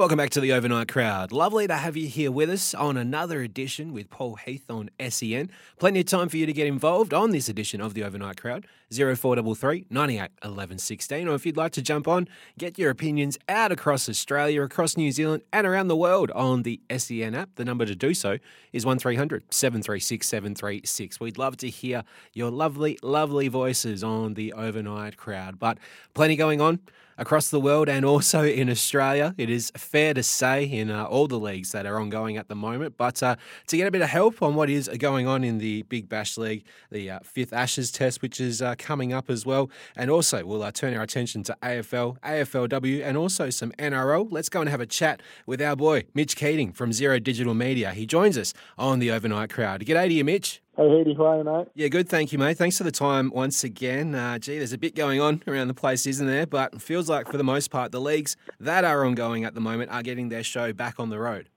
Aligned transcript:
Welcome 0.00 0.16
back 0.16 0.30
to 0.30 0.40
the 0.40 0.54
overnight 0.54 0.88
crowd. 0.88 1.30
Lovely 1.30 1.66
to 1.66 1.74
have 1.74 1.94
you 1.94 2.06
here 2.06 2.32
with 2.32 2.48
us 2.48 2.72
on 2.72 2.96
another 2.96 3.42
edition 3.42 3.92
with 3.92 4.08
Paul 4.08 4.36
Heath 4.36 4.70
on 4.70 4.88
SEN. 5.10 5.50
Plenty 5.78 6.00
of 6.00 6.06
time 6.06 6.30
for 6.30 6.38
you 6.38 6.46
to 6.46 6.54
get 6.54 6.66
involved 6.66 7.12
on 7.12 7.32
this 7.32 7.50
edition 7.50 7.82
of 7.82 7.92
the 7.92 8.02
overnight 8.02 8.40
crowd. 8.40 8.66
0433 8.90 9.84
98 9.90 10.30
11 10.42 10.78
16. 10.78 11.28
Or 11.28 11.34
if 11.34 11.44
you'd 11.44 11.58
like 11.58 11.72
to 11.72 11.82
jump 11.82 12.08
on, 12.08 12.28
get 12.56 12.78
your 12.78 12.88
opinions 12.88 13.36
out 13.46 13.72
across 13.72 14.08
Australia, 14.08 14.62
across 14.62 14.96
New 14.96 15.12
Zealand, 15.12 15.42
and 15.52 15.66
around 15.66 15.88
the 15.88 15.96
world 15.96 16.30
on 16.30 16.62
the 16.62 16.80
SEN 16.96 17.34
app. 17.34 17.50
The 17.56 17.66
number 17.66 17.84
to 17.84 17.94
do 17.94 18.14
so 18.14 18.38
is 18.72 18.86
1300 18.86 19.52
736 19.52 20.26
736. 20.26 21.20
We'd 21.20 21.36
love 21.36 21.58
to 21.58 21.68
hear 21.68 22.04
your 22.32 22.50
lovely, 22.50 22.98
lovely 23.02 23.48
voices 23.48 24.02
on 24.02 24.32
the 24.32 24.54
overnight 24.54 25.18
crowd. 25.18 25.58
But 25.58 25.76
plenty 26.14 26.36
going 26.36 26.62
on 26.62 26.80
across 27.20 27.50
the 27.50 27.60
world 27.60 27.88
and 27.88 28.04
also 28.04 28.44
in 28.60 28.68
Australia. 28.68 29.34
It 29.38 29.50
is 29.50 29.70
fair 29.76 30.14
to 30.14 30.22
say 30.22 30.64
in 30.64 30.90
uh, 30.90 31.04
all 31.04 31.28
the 31.28 31.38
leagues 31.38 31.70
that 31.72 31.86
are 31.86 32.00
ongoing 32.00 32.36
at 32.36 32.48
the 32.48 32.56
moment. 32.56 32.96
But 32.96 33.22
uh, 33.22 33.36
to 33.68 33.76
get 33.76 33.86
a 33.86 33.90
bit 33.92 34.02
of 34.02 34.08
help 34.08 34.42
on 34.42 34.56
what 34.56 34.68
is 34.68 34.88
going 34.98 35.28
on 35.28 35.44
in 35.44 35.58
the 35.58 35.82
Big 35.82 36.08
Bash 36.08 36.36
League, 36.36 36.64
the 36.90 37.10
uh, 37.10 37.18
fifth 37.22 37.52
Ashes 37.52 37.92
Test, 37.92 38.22
which 38.22 38.40
is 38.40 38.60
uh, 38.60 38.74
coming 38.78 39.12
up 39.12 39.30
as 39.30 39.46
well, 39.46 39.70
and 39.94 40.10
also 40.10 40.44
we'll 40.44 40.62
uh, 40.62 40.72
turn 40.72 40.94
our 40.96 41.02
attention 41.02 41.42
to 41.44 41.56
AFL, 41.62 42.18
AFLW, 42.20 43.04
and 43.04 43.16
also 43.16 43.50
some 43.50 43.70
NRL. 43.72 44.26
Let's 44.30 44.48
go 44.48 44.60
and 44.60 44.70
have 44.70 44.80
a 44.80 44.86
chat 44.86 45.20
with 45.46 45.60
our 45.60 45.76
boy 45.76 46.04
Mitch 46.14 46.34
Keating 46.34 46.72
from 46.72 46.92
Zero 46.92 47.18
Digital 47.18 47.54
Media. 47.54 47.92
He 47.92 48.06
joins 48.06 48.38
us 48.38 48.54
on 48.78 48.98
the 48.98 49.10
overnight 49.10 49.50
crowd. 49.50 49.82
G'day 49.82 50.08
to 50.08 50.14
you, 50.14 50.24
Mitch. 50.24 50.62
Hey, 50.80 50.86
Heedy, 50.86 51.14
how 51.14 51.26
are 51.26 51.44
mate? 51.44 51.68
Yeah, 51.74 51.88
good. 51.88 52.08
Thank 52.08 52.32
you, 52.32 52.38
mate. 52.38 52.56
Thanks 52.56 52.78
for 52.78 52.84
the 52.84 52.90
time 52.90 53.30
once 53.34 53.62
again. 53.62 54.14
Uh, 54.14 54.38
gee, 54.38 54.56
there's 54.56 54.72
a 54.72 54.78
bit 54.78 54.94
going 54.94 55.20
on 55.20 55.42
around 55.46 55.68
the 55.68 55.74
place, 55.74 56.06
isn't 56.06 56.26
there? 56.26 56.46
But 56.46 56.72
it 56.72 56.80
feels 56.80 57.06
like, 57.06 57.30
for 57.30 57.36
the 57.36 57.44
most 57.44 57.70
part, 57.70 57.92
the 57.92 58.00
leagues 58.00 58.34
that 58.60 58.82
are 58.82 59.04
ongoing 59.04 59.44
at 59.44 59.54
the 59.54 59.60
moment 59.60 59.90
are 59.90 60.02
getting 60.02 60.30
their 60.30 60.42
show 60.42 60.72
back 60.72 60.94
on 60.98 61.10
the 61.10 61.18
road. 61.18 61.50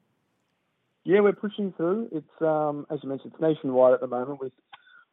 Yeah, 1.06 1.22
we're 1.22 1.32
pushing 1.32 1.72
through. 1.78 2.10
It's, 2.12 2.42
um, 2.42 2.86
as 2.92 3.00
you 3.02 3.08
mentioned, 3.08 3.32
it's 3.32 3.42
nationwide 3.42 3.94
at 3.94 4.02
the 4.02 4.08
moment 4.08 4.42
with 4.42 4.52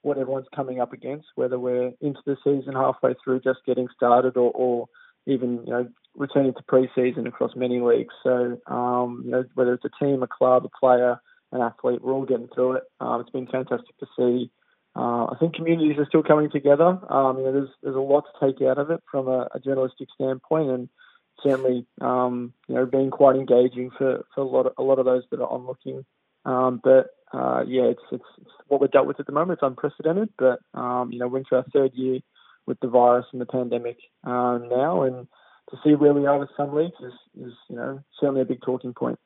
what 0.03 0.19
everyone's 0.19 0.49
coming 0.57 0.81
up 0.81 0.93
against, 0.93 1.29
whether 1.37 1.61
we're 1.61 1.93
into 2.01 2.19
the 2.27 2.37
season 2.43 2.73
halfway 2.75 3.15
through, 3.23 3.43
just 3.43 3.61
getting 3.65 3.87
started, 3.95 4.37
or, 4.37 4.51
or 4.51 4.89
even, 5.27 5.63
you 5.65 5.73
know, 5.73 5.89
returning 6.17 6.53
to 6.55 6.63
pre-season 6.67 7.29
across 7.29 7.53
many 7.55 7.79
leagues. 7.79 8.15
So, 8.25 8.61
um, 8.67 9.23
you 9.25 9.31
know, 9.31 9.45
whether 9.55 9.73
it's 9.73 9.85
a 9.85 10.05
team, 10.05 10.25
a 10.25 10.27
club, 10.27 10.65
a 10.65 10.69
player, 10.81 11.21
an 11.53 11.61
athlete. 11.61 12.03
We're 12.03 12.13
all 12.13 12.27
getting 12.27 12.49
through 12.55 12.73
it. 12.73 12.85
Um, 13.01 13.21
it's 13.21 13.31
been 13.31 13.47
fantastic 13.47 13.97
to 13.99 14.07
see. 14.17 14.51
Uh, 14.97 15.27
I 15.27 15.37
think 15.39 15.55
communities 15.55 15.99
are 15.99 16.07
still 16.07 16.23
coming 16.23 16.51
together. 16.51 16.99
Um, 17.09 17.39
you 17.39 17.45
know, 17.45 17.53
there's 17.53 17.71
there's 17.83 17.97
a 17.97 18.01
lot 18.01 18.25
to 18.25 18.47
take 18.47 18.61
out 18.63 18.79
of 18.79 18.91
it 18.91 19.03
from 19.11 19.29
a, 19.29 19.49
a 19.55 19.61
journalistic 19.61 20.09
standpoint, 20.15 20.71
and 20.71 20.89
certainly, 21.43 21.87
um, 22.01 22.53
you 22.69 22.75
know, 22.75 22.87
being 22.87 23.11
quite 23.11 23.37
engaging 23.37 23.91
for, 23.97 24.25
for 24.35 24.41
a 24.41 24.47
lot 24.47 24.67
of 24.67 24.73
a 24.79 24.83
lot 24.83 24.99
of 24.99 25.05
those 25.05 25.23
that 25.31 25.41
are 25.41 25.49
onlooking. 25.49 26.05
Um, 26.45 26.81
but 26.83 27.11
uh, 27.33 27.63
yeah, 27.67 27.85
it's, 27.85 28.03
it's, 28.11 28.25
it's 28.41 28.51
what 28.67 28.81
we're 28.81 28.89
dealt 28.89 29.07
with 29.07 29.21
at 29.21 29.27
the 29.27 29.33
moment. 29.33 29.59
It's 29.59 29.67
unprecedented, 29.67 30.31
but 30.39 30.59
um, 30.75 31.13
you 31.13 31.19
know, 31.19 31.29
we're 31.29 31.39
into 31.39 31.57
our 31.57 31.65
third 31.73 31.93
year 31.95 32.21
with 32.67 32.81
the 32.81 32.89
virus 32.89 33.27
and 33.33 33.41
the 33.41 33.47
pandemic 33.47 33.99
um, 34.25 34.69
now, 34.69 35.03
and 35.03 35.29
to 35.71 35.77
see 35.85 35.95
where 35.95 36.13
we 36.13 36.27
are 36.27 36.39
with 36.39 36.51
some 36.57 36.75
leagues 36.75 36.97
is, 37.01 37.13
is 37.41 37.53
you 37.69 37.77
know 37.77 38.01
certainly 38.19 38.41
a 38.41 38.47
big 38.47 38.61
talking 38.63 38.93
point. 38.93 39.19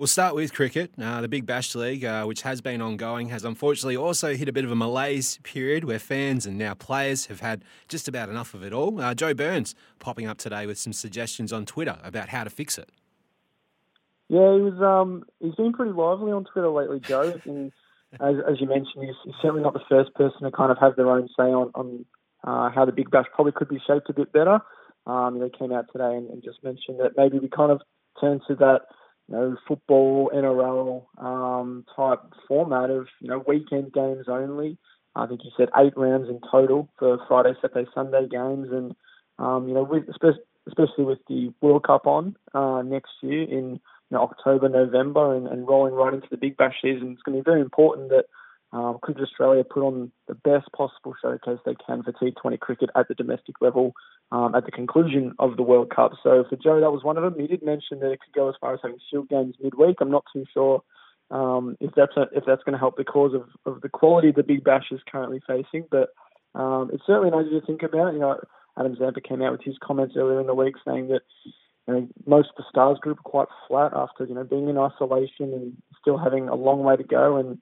We'll 0.00 0.06
start 0.06 0.34
with 0.34 0.54
cricket. 0.54 0.92
Uh, 0.98 1.20
the 1.20 1.28
Big 1.28 1.44
Bash 1.44 1.74
League, 1.74 2.06
uh, 2.06 2.24
which 2.24 2.40
has 2.40 2.62
been 2.62 2.80
ongoing, 2.80 3.28
has 3.28 3.44
unfortunately 3.44 3.98
also 3.98 4.34
hit 4.34 4.48
a 4.48 4.52
bit 4.52 4.64
of 4.64 4.70
a 4.70 4.74
malaise 4.74 5.38
period 5.42 5.84
where 5.84 5.98
fans 5.98 6.46
and 6.46 6.56
now 6.56 6.72
players 6.72 7.26
have 7.26 7.40
had 7.40 7.62
just 7.86 8.08
about 8.08 8.30
enough 8.30 8.54
of 8.54 8.64
it 8.64 8.72
all. 8.72 8.98
Uh, 8.98 9.12
Joe 9.12 9.34
Burns 9.34 9.74
popping 9.98 10.26
up 10.26 10.38
today 10.38 10.64
with 10.64 10.78
some 10.78 10.94
suggestions 10.94 11.52
on 11.52 11.66
Twitter 11.66 11.98
about 12.02 12.30
how 12.30 12.44
to 12.44 12.48
fix 12.48 12.78
it. 12.78 12.88
Yeah, 14.28 14.54
he 14.54 14.62
was. 14.62 14.80
Um, 14.80 15.24
he's 15.38 15.54
been 15.56 15.74
pretty 15.74 15.92
lively 15.92 16.32
on 16.32 16.46
Twitter 16.50 16.70
lately, 16.70 17.00
Joe. 17.00 17.38
And 17.44 17.70
as, 18.20 18.36
as 18.50 18.58
you 18.58 18.68
mentioned, 18.68 19.04
he's, 19.04 19.16
he's, 19.26 19.34
certainly 19.42 19.62
not 19.62 19.74
the 19.74 19.84
first 19.86 20.14
person 20.14 20.44
to 20.44 20.50
kind 20.50 20.72
of 20.72 20.78
have 20.78 20.96
their 20.96 21.10
own 21.10 21.28
say 21.36 21.42
on, 21.42 21.72
on 21.74 22.06
uh, 22.42 22.70
how 22.70 22.86
the 22.86 22.92
Big 22.92 23.10
Bash 23.10 23.26
probably 23.34 23.52
could 23.52 23.68
be 23.68 23.82
shaped 23.86 24.08
a 24.08 24.14
bit 24.14 24.32
better. 24.32 24.60
Um, 25.06 25.38
know, 25.38 25.50
came 25.50 25.72
out 25.72 25.88
today 25.92 26.16
and, 26.16 26.30
and 26.30 26.42
just 26.42 26.64
mentioned 26.64 27.00
that 27.00 27.18
maybe 27.18 27.38
we 27.38 27.50
kind 27.50 27.70
of 27.70 27.82
turn 28.18 28.40
to 28.48 28.54
that 28.54 28.86
you 29.30 29.36
know, 29.36 29.56
football, 29.66 30.30
NRL 30.34 31.04
um, 31.24 31.84
type 31.94 32.20
format 32.48 32.90
of, 32.90 33.06
you 33.20 33.28
know, 33.28 33.42
weekend 33.46 33.92
games 33.92 34.26
only. 34.28 34.76
I 35.14 35.26
think 35.26 35.40
you 35.44 35.50
said 35.56 35.68
eight 35.76 35.96
rounds 35.96 36.28
in 36.28 36.40
total 36.50 36.88
for 36.98 37.18
Friday, 37.28 37.54
Saturday, 37.60 37.88
Sunday 37.94 38.28
games. 38.28 38.68
And, 38.70 38.94
um, 39.38 39.68
you 39.68 39.74
know, 39.74 39.84
with, 39.84 40.04
especially 40.08 41.04
with 41.04 41.18
the 41.28 41.52
World 41.60 41.84
Cup 41.84 42.06
on 42.06 42.36
uh, 42.54 42.82
next 42.82 43.12
year 43.22 43.42
in 43.42 43.80
you 44.10 44.16
know, 44.16 44.22
October, 44.22 44.68
November, 44.68 45.34
and, 45.34 45.46
and 45.46 45.66
rolling 45.66 45.94
right 45.94 46.14
into 46.14 46.28
the 46.30 46.36
Big 46.36 46.56
Bash 46.56 46.76
season, 46.82 47.12
it's 47.12 47.22
going 47.22 47.38
to 47.38 47.42
be 47.42 47.48
very 47.48 47.60
important 47.60 48.08
that 48.10 48.26
um, 48.72 48.98
Cricket 49.02 49.24
Australia 49.24 49.64
put 49.64 49.82
on 49.82 50.12
the 50.28 50.34
best 50.34 50.70
possible 50.72 51.14
showcase 51.20 51.58
they 51.66 51.74
can 51.74 52.02
for 52.02 52.12
T20 52.12 52.60
cricket 52.60 52.90
at 52.94 53.08
the 53.08 53.14
domestic 53.14 53.56
level 53.60 53.94
um, 54.30 54.54
at 54.54 54.64
the 54.64 54.70
conclusion 54.70 55.32
of 55.40 55.56
the 55.56 55.62
World 55.62 55.90
Cup. 55.94 56.12
So 56.22 56.44
for 56.48 56.56
Joe, 56.56 56.80
that 56.80 56.92
was 56.92 57.02
one 57.02 57.16
of 57.16 57.24
them. 57.24 57.40
He 57.40 57.48
did 57.48 57.64
mention 57.64 57.98
that 58.00 58.12
it 58.12 58.20
could 58.20 58.34
go 58.34 58.48
as 58.48 58.54
far 58.60 58.74
as 58.74 58.80
having 58.82 58.98
Shield 59.10 59.28
games 59.28 59.56
midweek. 59.60 59.96
I'm 60.00 60.10
not 60.10 60.24
too 60.32 60.44
sure 60.54 60.82
um, 61.30 61.76
if 61.80 61.92
that's 61.96 62.16
a, 62.16 62.22
if 62.32 62.44
that's 62.46 62.62
going 62.62 62.74
to 62.74 62.78
help 62.78 62.96
the 62.96 63.04
cause 63.04 63.34
of, 63.34 63.48
of 63.66 63.80
the 63.80 63.88
quality 63.88 64.32
the 64.32 64.42
Big 64.42 64.62
Bash 64.62 64.86
is 64.92 65.00
currently 65.10 65.40
facing, 65.46 65.86
but 65.90 66.10
um, 66.54 66.90
it's 66.92 67.04
certainly 67.06 67.28
an 67.28 67.34
idea 67.34 67.60
to 67.60 67.66
think 67.66 67.82
about. 67.82 68.12
You 68.12 68.20
know, 68.20 68.40
Adam 68.78 68.96
Zampa 68.96 69.20
came 69.20 69.42
out 69.42 69.52
with 69.52 69.62
his 69.62 69.76
comments 69.82 70.14
earlier 70.16 70.40
in 70.40 70.46
the 70.46 70.54
week 70.54 70.74
saying 70.84 71.08
that 71.08 71.22
you 71.86 71.94
know, 71.94 72.08
most 72.26 72.50
of 72.50 72.56
the 72.56 72.64
Stars 72.68 72.98
group 73.00 73.18
are 73.18 73.30
quite 73.30 73.48
flat 73.68 73.92
after 73.94 74.24
you 74.24 74.34
know 74.34 74.44
being 74.44 74.68
in 74.68 74.78
isolation 74.78 75.52
and 75.52 75.76
still 76.00 76.18
having 76.18 76.48
a 76.48 76.54
long 76.54 76.82
way 76.82 76.96
to 76.96 77.04
go 77.04 77.36
and 77.36 77.58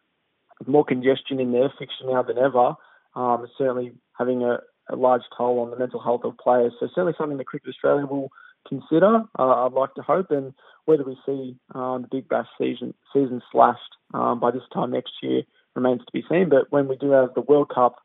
more 0.66 0.84
congestion 0.84 1.41
in 1.41 1.52
their 1.52 1.72
fixture 1.78 2.04
now 2.06 2.22
than 2.22 2.38
ever. 2.38 2.74
Um, 3.14 3.46
certainly 3.56 3.92
having 4.19 4.42
a, 4.42 4.58
a, 4.88 4.96
large 4.96 5.22
toll 5.36 5.60
on 5.60 5.70
the 5.70 5.78
mental 5.78 6.00
health 6.00 6.22
of 6.24 6.36
players. 6.38 6.72
So 6.78 6.88
certainly 6.94 7.14
something 7.19 7.38
that 7.38 7.46
Cricket 7.46 7.70
Australia 7.70 8.06
will 8.06 8.30
consider. 8.69 9.22
Uh, 9.38 9.66
I'd 9.66 9.72
like 9.72 9.94
to 9.94 10.02
hope, 10.02 10.30
and 10.30 10.52
whether 10.84 11.04
we 11.04 11.16
see 11.26 11.56
um, 11.74 12.02
the 12.02 12.08
Big 12.10 12.28
Bash 12.28 12.46
season 12.58 12.94
season 13.12 13.42
slashed 13.50 13.96
um, 14.14 14.41
by 14.41 14.50
this 14.50 14.62
time 14.72 14.91
next 14.92 15.12
year 15.22 15.42
remains 15.74 16.00
to 16.00 16.12
be 16.12 16.24
seen. 16.28 16.48
But 16.48 16.70
when 16.70 16.88
we 16.88 16.96
do 16.96 17.10
have 17.10 17.34
the 17.34 17.40
World 17.40 17.70
Cup 17.75 17.96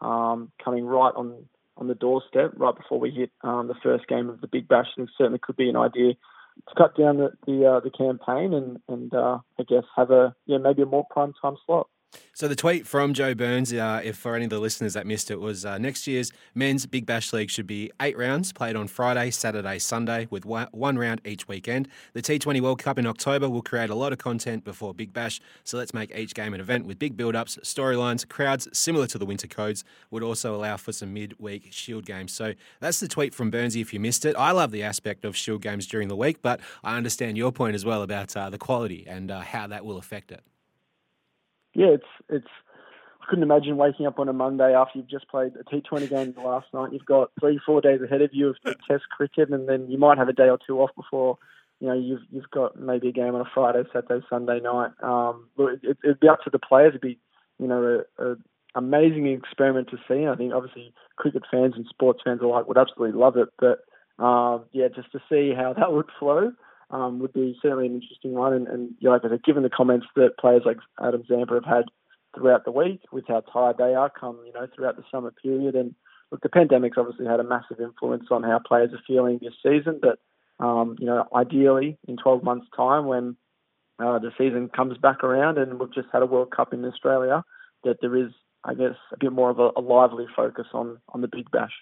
um, 0.00 0.52
coming 0.62 0.84
right 0.84 1.12
on 1.14 1.46
on 1.76 1.88
the 1.88 1.94
doorstep, 1.94 2.52
right 2.56 2.76
before 2.76 3.00
we 3.00 3.10
hit 3.10 3.30
um, 3.42 3.68
the 3.68 3.74
first 3.82 4.06
game 4.06 4.28
of 4.28 4.40
the 4.40 4.48
Big 4.48 4.68
Bash, 4.68 4.88
it 4.96 5.08
certainly 5.16 5.40
could 5.42 5.56
be 5.56 5.68
an 5.68 5.76
idea 5.76 6.14
to 6.68 6.74
cut 6.76 6.96
down 6.96 7.16
the 7.16 7.30
the, 7.46 7.66
uh, 7.66 7.80
the 7.80 7.90
campaign 7.90 8.54
and 8.54 8.78
and 8.88 9.14
uh, 9.14 9.38
I 9.58 9.62
guess 9.62 9.84
have 9.96 10.10
a 10.10 10.34
yeah 10.46 10.58
maybe 10.58 10.82
a 10.82 10.86
more 10.86 11.06
prime 11.10 11.32
time 11.40 11.56
slot. 11.66 11.88
So 12.40 12.48
the 12.48 12.56
tweet 12.56 12.86
from 12.86 13.12
Joe 13.12 13.34
Burns, 13.34 13.70
uh, 13.70 14.00
if 14.02 14.16
for 14.16 14.34
any 14.34 14.44
of 14.44 14.50
the 14.50 14.58
listeners 14.58 14.94
that 14.94 15.06
missed 15.06 15.30
it, 15.30 15.38
was 15.38 15.66
uh, 15.66 15.76
next 15.76 16.06
year's 16.06 16.32
men's 16.54 16.86
Big 16.86 17.04
Bash 17.04 17.34
League 17.34 17.50
should 17.50 17.66
be 17.66 17.92
eight 18.00 18.16
rounds 18.16 18.50
played 18.50 18.76
on 18.76 18.88
Friday, 18.88 19.30
Saturday, 19.30 19.78
Sunday, 19.78 20.26
with 20.30 20.46
one 20.46 20.98
round 20.98 21.20
each 21.26 21.48
weekend. 21.48 21.86
The 22.14 22.22
T20 22.22 22.62
World 22.62 22.78
Cup 22.78 22.98
in 22.98 23.06
October 23.06 23.50
will 23.50 23.60
create 23.60 23.90
a 23.90 23.94
lot 23.94 24.14
of 24.14 24.18
content 24.18 24.64
before 24.64 24.94
Big 24.94 25.12
Bash, 25.12 25.38
so 25.64 25.76
let's 25.76 25.92
make 25.92 26.16
each 26.16 26.32
game 26.32 26.54
an 26.54 26.60
event 26.60 26.86
with 26.86 26.98
big 26.98 27.14
build-ups, 27.14 27.58
storylines, 27.62 28.26
crowds 28.26 28.66
similar 28.72 29.06
to 29.08 29.18
the 29.18 29.26
Winter 29.26 29.46
Codes. 29.46 29.84
Would 30.10 30.22
also 30.22 30.54
allow 30.54 30.78
for 30.78 30.92
some 30.92 31.12
mid-week 31.12 31.68
Shield 31.72 32.06
games. 32.06 32.32
So 32.32 32.54
that's 32.80 33.00
the 33.00 33.08
tweet 33.08 33.34
from 33.34 33.52
Burnsy. 33.52 33.82
If 33.82 33.92
you 33.92 34.00
missed 34.00 34.24
it, 34.24 34.34
I 34.36 34.52
love 34.52 34.70
the 34.70 34.82
aspect 34.82 35.26
of 35.26 35.36
Shield 35.36 35.60
games 35.60 35.86
during 35.86 36.08
the 36.08 36.16
week, 36.16 36.40
but 36.40 36.60
I 36.82 36.96
understand 36.96 37.36
your 37.36 37.52
point 37.52 37.74
as 37.74 37.84
well 37.84 38.02
about 38.02 38.34
uh, 38.34 38.48
the 38.48 38.56
quality 38.56 39.04
and 39.06 39.30
uh, 39.30 39.40
how 39.40 39.66
that 39.66 39.84
will 39.84 39.98
affect 39.98 40.32
it 40.32 40.42
yeah, 41.74 41.88
it's 41.88 42.04
it's 42.28 42.48
I 43.22 43.26
couldn't 43.28 43.44
imagine 43.44 43.76
waking 43.76 44.06
up 44.06 44.18
on 44.18 44.28
a 44.28 44.32
Monday 44.32 44.74
after 44.74 44.98
you've 44.98 45.10
just 45.10 45.28
played 45.28 45.52
a 45.56 45.64
T20 45.64 46.08
game 46.08 46.34
last 46.42 46.66
night. 46.72 46.92
You've 46.92 47.04
got 47.04 47.30
three, 47.38 47.60
four 47.64 47.80
days 47.80 48.00
ahead 48.02 48.22
of 48.22 48.30
you 48.32 48.48
of 48.48 48.56
Test 48.88 49.04
cricket, 49.10 49.50
and 49.50 49.68
then 49.68 49.88
you 49.88 49.98
might 49.98 50.18
have 50.18 50.28
a 50.28 50.32
day 50.32 50.48
or 50.48 50.58
two 50.64 50.80
off 50.80 50.90
before 50.96 51.38
you 51.80 51.88
know 51.88 51.94
you've 51.94 52.22
you've 52.30 52.50
got 52.50 52.78
maybe 52.78 53.08
a 53.08 53.12
game 53.12 53.34
on 53.34 53.40
a 53.40 53.50
Friday, 53.52 53.82
Saturday, 53.92 54.24
Sunday 54.28 54.60
night. 54.60 54.92
Um, 55.02 55.48
it, 55.58 55.98
it'd 56.04 56.20
be 56.20 56.28
up 56.28 56.42
to 56.44 56.50
the 56.50 56.58
players. 56.58 56.90
It'd 56.90 57.00
be 57.00 57.18
you 57.58 57.68
know 57.68 58.04
a, 58.18 58.24
a 58.24 58.36
amazing 58.74 59.26
experiment 59.26 59.88
to 59.90 59.98
see. 60.08 60.26
I 60.26 60.36
think 60.36 60.52
obviously 60.52 60.92
cricket 61.16 61.42
fans 61.50 61.74
and 61.76 61.86
sports 61.88 62.20
fans 62.24 62.40
alike 62.42 62.68
would 62.68 62.78
absolutely 62.78 63.18
love 63.18 63.36
it, 63.36 63.48
but 63.58 63.80
um, 64.22 64.64
yeah, 64.72 64.88
just 64.88 65.10
to 65.12 65.20
see 65.30 65.52
how 65.56 65.72
that 65.78 65.92
would 65.92 66.06
flow 66.18 66.52
um, 66.90 67.18
would 67.20 67.32
be 67.32 67.58
certainly 67.62 67.86
an 67.86 67.94
interesting 67.94 68.32
one. 68.32 68.52
And, 68.52 68.68
and 68.68 68.90
you 68.98 69.08
know, 69.08 69.12
like 69.12 69.24
I 69.24 69.28
said, 69.28 69.44
given 69.44 69.62
the 69.62 69.70
comments 69.70 70.06
that 70.16 70.38
players 70.38 70.62
like 70.64 70.78
Adam 71.00 71.22
Zampa 71.28 71.54
have 71.54 71.64
had 71.64 71.84
throughout 72.34 72.64
the 72.64 72.72
week 72.72 73.00
with 73.12 73.24
how 73.28 73.40
tired 73.40 73.76
they 73.78 73.94
are 73.94 74.10
come, 74.10 74.38
you 74.46 74.52
know, 74.52 74.66
throughout 74.74 74.96
the 74.96 75.04
summer 75.10 75.32
period. 75.42 75.74
And 75.74 75.94
look, 76.30 76.42
the 76.42 76.48
pandemic's 76.48 76.98
obviously 76.98 77.26
had 77.26 77.40
a 77.40 77.44
massive 77.44 77.80
influence 77.80 78.26
on 78.30 78.42
how 78.42 78.60
players 78.64 78.92
are 78.92 79.02
feeling 79.06 79.38
this 79.40 79.54
season. 79.62 80.00
But, 80.00 80.18
um, 80.64 80.96
you 80.98 81.06
know, 81.06 81.26
ideally 81.34 81.98
in 82.06 82.16
12 82.16 82.42
months' 82.42 82.66
time 82.76 83.06
when 83.06 83.36
uh, 83.98 84.18
the 84.18 84.30
season 84.38 84.68
comes 84.68 84.96
back 84.98 85.22
around 85.22 85.58
and 85.58 85.78
we've 85.78 85.94
just 85.94 86.08
had 86.12 86.22
a 86.22 86.26
World 86.26 86.50
Cup 86.54 86.72
in 86.72 86.84
Australia, 86.84 87.44
that 87.84 87.98
there 88.00 88.16
is, 88.16 88.30
I 88.64 88.74
guess, 88.74 88.94
a 89.12 89.16
bit 89.18 89.32
more 89.32 89.50
of 89.50 89.58
a, 89.58 89.70
a 89.76 89.80
lively 89.80 90.26
focus 90.34 90.66
on, 90.72 90.98
on 91.08 91.20
the 91.20 91.28
Big 91.28 91.50
Bash. 91.50 91.72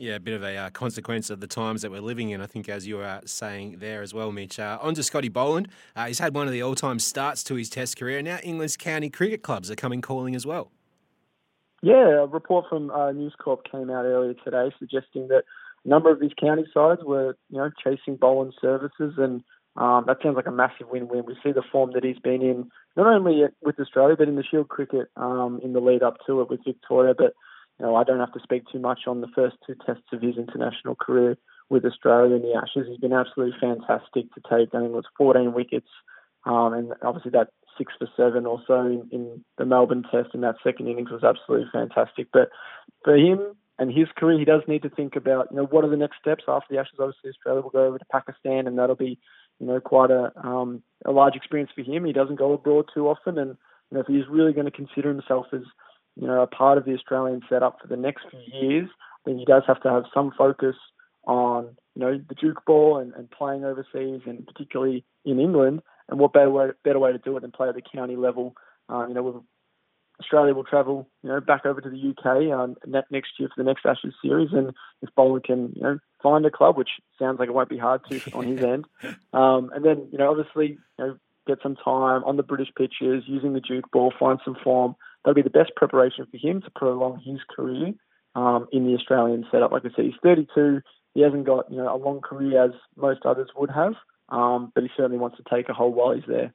Yeah, 0.00 0.14
a 0.14 0.18
bit 0.18 0.32
of 0.32 0.42
a 0.42 0.56
uh, 0.56 0.70
consequence 0.70 1.28
of 1.28 1.40
the 1.40 1.46
times 1.46 1.82
that 1.82 1.90
we're 1.90 2.00
living 2.00 2.30
in, 2.30 2.40
I 2.40 2.46
think, 2.46 2.70
as 2.70 2.86
you 2.86 2.96
were 2.96 3.20
saying 3.26 3.80
there 3.80 4.00
as 4.00 4.14
well, 4.14 4.32
Mitch. 4.32 4.58
Uh, 4.58 4.78
on 4.80 4.94
to 4.94 5.02
Scotty 5.02 5.28
Boland. 5.28 5.68
Uh, 5.94 6.06
he's 6.06 6.18
had 6.18 6.34
one 6.34 6.46
of 6.46 6.54
the 6.54 6.62
all 6.62 6.74
time 6.74 6.98
starts 6.98 7.44
to 7.44 7.54
his 7.56 7.68
Test 7.68 7.98
career. 7.98 8.22
Now, 8.22 8.38
England's 8.42 8.78
county 8.78 9.10
cricket 9.10 9.42
clubs 9.42 9.70
are 9.70 9.76
coming 9.76 10.00
calling 10.00 10.34
as 10.34 10.46
well. 10.46 10.72
Yeah, 11.82 12.22
a 12.22 12.26
report 12.26 12.64
from 12.70 12.90
uh, 12.90 13.12
News 13.12 13.34
Corp 13.38 13.70
came 13.70 13.90
out 13.90 14.06
earlier 14.06 14.32
today 14.42 14.74
suggesting 14.78 15.28
that 15.28 15.42
a 15.84 15.88
number 15.88 16.10
of 16.10 16.18
these 16.18 16.32
county 16.40 16.64
sides 16.72 17.02
were, 17.04 17.36
you 17.50 17.58
know, 17.58 17.68
chasing 17.84 18.16
Boland's 18.16 18.56
services, 18.58 19.12
and 19.18 19.42
um, 19.76 20.04
that 20.06 20.16
sounds 20.22 20.36
like 20.36 20.46
a 20.46 20.50
massive 20.50 20.88
win-win. 20.90 21.26
We 21.26 21.36
see 21.42 21.52
the 21.52 21.62
form 21.70 21.90
that 21.92 22.04
he's 22.04 22.18
been 22.18 22.40
in, 22.40 22.70
not 22.96 23.06
only 23.06 23.42
with 23.60 23.78
Australia, 23.78 24.16
but 24.18 24.28
in 24.28 24.36
the 24.36 24.44
Shield 24.50 24.70
cricket 24.70 25.08
um, 25.16 25.60
in 25.62 25.74
the 25.74 25.80
lead 25.80 26.02
up 26.02 26.16
to 26.26 26.40
it 26.40 26.48
with 26.48 26.64
Victoria, 26.64 27.12
but 27.12 27.34
you 27.80 27.86
know, 27.86 27.96
I 27.96 28.04
don't 28.04 28.20
have 28.20 28.32
to 28.34 28.40
speak 28.40 28.64
too 28.70 28.78
much 28.78 29.00
on 29.06 29.22
the 29.22 29.28
first 29.34 29.56
two 29.66 29.74
tests 29.86 30.12
of 30.12 30.20
his 30.20 30.36
international 30.36 30.94
career 30.94 31.38
with 31.70 31.86
Australia 31.86 32.36
in 32.36 32.42
the 32.42 32.54
Ashes. 32.54 32.86
He's 32.86 32.98
been 32.98 33.14
absolutely 33.14 33.56
fantastic 33.58 34.32
to 34.34 34.40
take. 34.42 34.68
I 34.74 34.80
think 34.80 34.90
it 34.90 34.92
was 34.92 35.06
14 35.16 35.54
wickets, 35.54 35.88
um, 36.44 36.74
and 36.74 36.92
obviously 37.02 37.30
that 37.30 37.48
six 37.78 37.94
for 37.98 38.06
seven 38.18 38.44
or 38.44 38.60
so 38.66 38.80
in, 38.84 39.08
in 39.10 39.44
the 39.56 39.64
Melbourne 39.64 40.04
Test 40.10 40.34
in 40.34 40.42
that 40.42 40.56
second 40.62 40.88
innings 40.88 41.10
was 41.10 41.24
absolutely 41.24 41.68
fantastic. 41.72 42.28
But 42.32 42.50
for 43.02 43.16
him 43.16 43.56
and 43.78 43.90
his 43.90 44.08
career, 44.14 44.38
he 44.38 44.44
does 44.44 44.60
need 44.68 44.82
to 44.82 44.90
think 44.90 45.16
about, 45.16 45.48
you 45.50 45.56
know, 45.56 45.64
what 45.64 45.82
are 45.82 45.90
the 45.90 45.96
next 45.96 46.18
steps 46.20 46.44
after 46.46 46.66
the 46.68 46.80
Ashes. 46.80 46.98
Obviously, 47.00 47.30
Australia 47.30 47.62
will 47.62 47.70
go 47.70 47.86
over 47.86 47.98
to 47.98 48.04
Pakistan, 48.12 48.66
and 48.66 48.78
that'll 48.78 48.94
be, 48.94 49.18
you 49.58 49.66
know, 49.66 49.80
quite 49.80 50.10
a 50.10 50.32
um, 50.46 50.82
a 51.06 51.12
large 51.12 51.34
experience 51.34 51.70
for 51.74 51.82
him. 51.82 52.04
He 52.04 52.12
doesn't 52.12 52.36
go 52.36 52.52
abroad 52.52 52.90
too 52.92 53.08
often, 53.08 53.38
and 53.38 53.56
you 53.90 53.94
know, 53.94 54.00
if 54.00 54.06
he's 54.06 54.28
really 54.28 54.52
going 54.52 54.66
to 54.66 54.70
consider 54.70 55.08
himself 55.08 55.46
as 55.54 55.62
you 56.16 56.26
know, 56.26 56.42
a 56.42 56.46
part 56.46 56.78
of 56.78 56.84
the 56.84 56.94
Australian 56.94 57.42
setup 57.48 57.80
for 57.80 57.88
the 57.88 57.96
next 57.96 58.24
few 58.30 58.60
years, 58.60 58.88
then 59.24 59.38
he 59.38 59.44
does 59.44 59.62
have 59.66 59.80
to 59.82 59.90
have 59.90 60.04
some 60.12 60.32
focus 60.36 60.76
on, 61.26 61.76
you 61.94 62.00
know, 62.00 62.20
the 62.28 62.34
Duke 62.34 62.64
ball 62.66 62.98
and, 62.98 63.12
and 63.14 63.30
playing 63.30 63.64
overseas 63.64 64.22
and 64.26 64.46
particularly 64.46 65.04
in 65.24 65.38
England. 65.38 65.82
And 66.08 66.18
what 66.18 66.32
better 66.32 66.50
way, 66.50 66.68
better 66.84 66.98
way 66.98 67.12
to 67.12 67.18
do 67.18 67.36
it 67.36 67.40
than 67.40 67.52
play 67.52 67.68
at 67.68 67.74
the 67.74 67.82
county 67.82 68.16
level? 68.16 68.54
Uh, 68.88 69.06
you 69.06 69.14
know, 69.14 69.44
Australia 70.20 70.54
will 70.54 70.64
travel, 70.64 71.08
you 71.22 71.30
know, 71.30 71.40
back 71.40 71.64
over 71.64 71.80
to 71.80 71.88
the 71.88 72.10
UK 72.10 72.52
um, 72.52 72.76
next 73.10 73.32
year 73.38 73.48
for 73.48 73.62
the 73.62 73.66
next 73.66 73.86
Ashes 73.86 74.14
series, 74.22 74.50
and 74.52 74.72
if 75.02 75.08
Boland 75.14 75.44
can, 75.44 75.72
you 75.74 75.82
know, 75.82 75.98
find 76.22 76.44
a 76.44 76.50
club, 76.50 76.76
which 76.76 76.90
sounds 77.18 77.38
like 77.38 77.48
it 77.48 77.54
won't 77.54 77.70
be 77.70 77.78
hard 77.78 78.02
to 78.10 78.20
on 78.32 78.46
his 78.46 78.62
end, 78.62 78.84
um, 79.32 79.70
and 79.74 79.84
then, 79.84 80.08
you 80.12 80.18
know, 80.18 80.30
obviously, 80.30 80.78
you 80.98 81.04
know, 81.04 81.16
get 81.46 81.58
some 81.62 81.74
time 81.74 82.22
on 82.24 82.36
the 82.36 82.42
British 82.42 82.68
pitches, 82.76 83.24
using 83.26 83.54
the 83.54 83.60
Duke 83.60 83.90
ball, 83.90 84.12
find 84.18 84.38
some 84.44 84.56
form, 84.62 84.94
that'll 85.24 85.34
be 85.34 85.42
the 85.42 85.50
best 85.50 85.72
preparation 85.76 86.26
for 86.30 86.36
him 86.36 86.62
to 86.62 86.70
prolong 86.74 87.20
his 87.24 87.38
career 87.54 87.92
um, 88.34 88.66
in 88.72 88.86
the 88.86 88.94
Australian 88.94 89.44
setup. 89.50 89.72
Like 89.72 89.84
I 89.84 89.90
said, 89.94 90.04
he's 90.04 90.14
32. 90.22 90.80
He 91.14 91.22
hasn't 91.22 91.44
got 91.44 91.70
you 91.70 91.78
know 91.78 91.94
a 91.94 91.98
long 91.98 92.20
career 92.20 92.64
as 92.64 92.70
most 92.96 93.20
others 93.24 93.48
would 93.56 93.70
have, 93.70 93.94
um, 94.28 94.72
but 94.74 94.84
he 94.84 94.90
certainly 94.96 95.18
wants 95.18 95.36
to 95.38 95.42
take 95.50 95.68
a 95.68 95.72
hold 95.72 95.94
while 95.94 96.12
he's 96.12 96.24
there. 96.26 96.52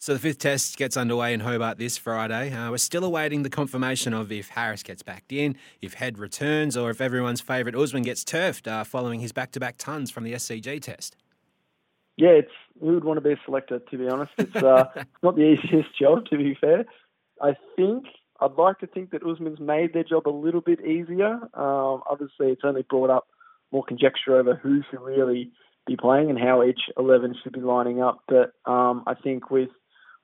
So 0.00 0.12
the 0.12 0.20
fifth 0.20 0.38
test 0.38 0.76
gets 0.76 0.96
underway 0.96 1.32
in 1.32 1.40
Hobart 1.40 1.76
this 1.76 1.96
Friday. 1.96 2.52
Uh, 2.52 2.70
we're 2.70 2.76
still 2.76 3.02
awaiting 3.02 3.42
the 3.42 3.50
confirmation 3.50 4.14
of 4.14 4.30
if 4.30 4.50
Harris 4.50 4.84
gets 4.84 5.02
backed 5.02 5.32
in, 5.32 5.56
if 5.82 5.94
Head 5.94 6.18
returns, 6.18 6.76
or 6.76 6.90
if 6.90 7.00
everyone's 7.00 7.40
favourite 7.40 7.76
Usman 7.76 8.04
gets 8.04 8.22
turfed 8.22 8.68
uh, 8.68 8.84
following 8.84 9.18
his 9.18 9.32
back-to-back 9.32 9.76
tons 9.76 10.12
from 10.12 10.22
the 10.22 10.34
SCG 10.34 10.80
test. 10.80 11.16
Yeah, 12.16 12.30
it's 12.30 12.52
we 12.80 12.94
would 12.94 13.04
want 13.04 13.16
to 13.16 13.20
be 13.20 13.32
a 13.32 13.40
selector 13.44 13.80
to 13.80 13.98
be 13.98 14.08
honest. 14.08 14.30
It's 14.38 14.54
uh, 14.54 14.84
not 15.22 15.34
the 15.34 15.42
easiest 15.42 15.98
job 15.98 16.26
to 16.26 16.36
be 16.36 16.56
fair. 16.60 16.84
I 17.42 17.56
think 17.76 18.04
I'd 18.40 18.54
like 18.56 18.78
to 18.80 18.86
think 18.86 19.10
that 19.10 19.24
Usman's 19.24 19.60
made 19.60 19.92
their 19.92 20.04
job 20.04 20.28
a 20.28 20.30
little 20.30 20.60
bit 20.60 20.80
easier. 20.80 21.34
Um, 21.54 22.02
obviously, 22.08 22.48
it's 22.48 22.62
only 22.64 22.82
brought 22.82 23.10
up 23.10 23.26
more 23.72 23.84
conjecture 23.84 24.38
over 24.38 24.54
who 24.54 24.82
should 24.90 25.00
really 25.00 25.52
be 25.86 25.96
playing 25.96 26.30
and 26.30 26.38
how 26.38 26.62
each 26.62 26.80
11 26.96 27.34
should 27.42 27.52
be 27.52 27.60
lining 27.60 28.00
up. 28.02 28.20
But 28.28 28.52
um, 28.70 29.04
I 29.06 29.14
think 29.14 29.50
with 29.50 29.70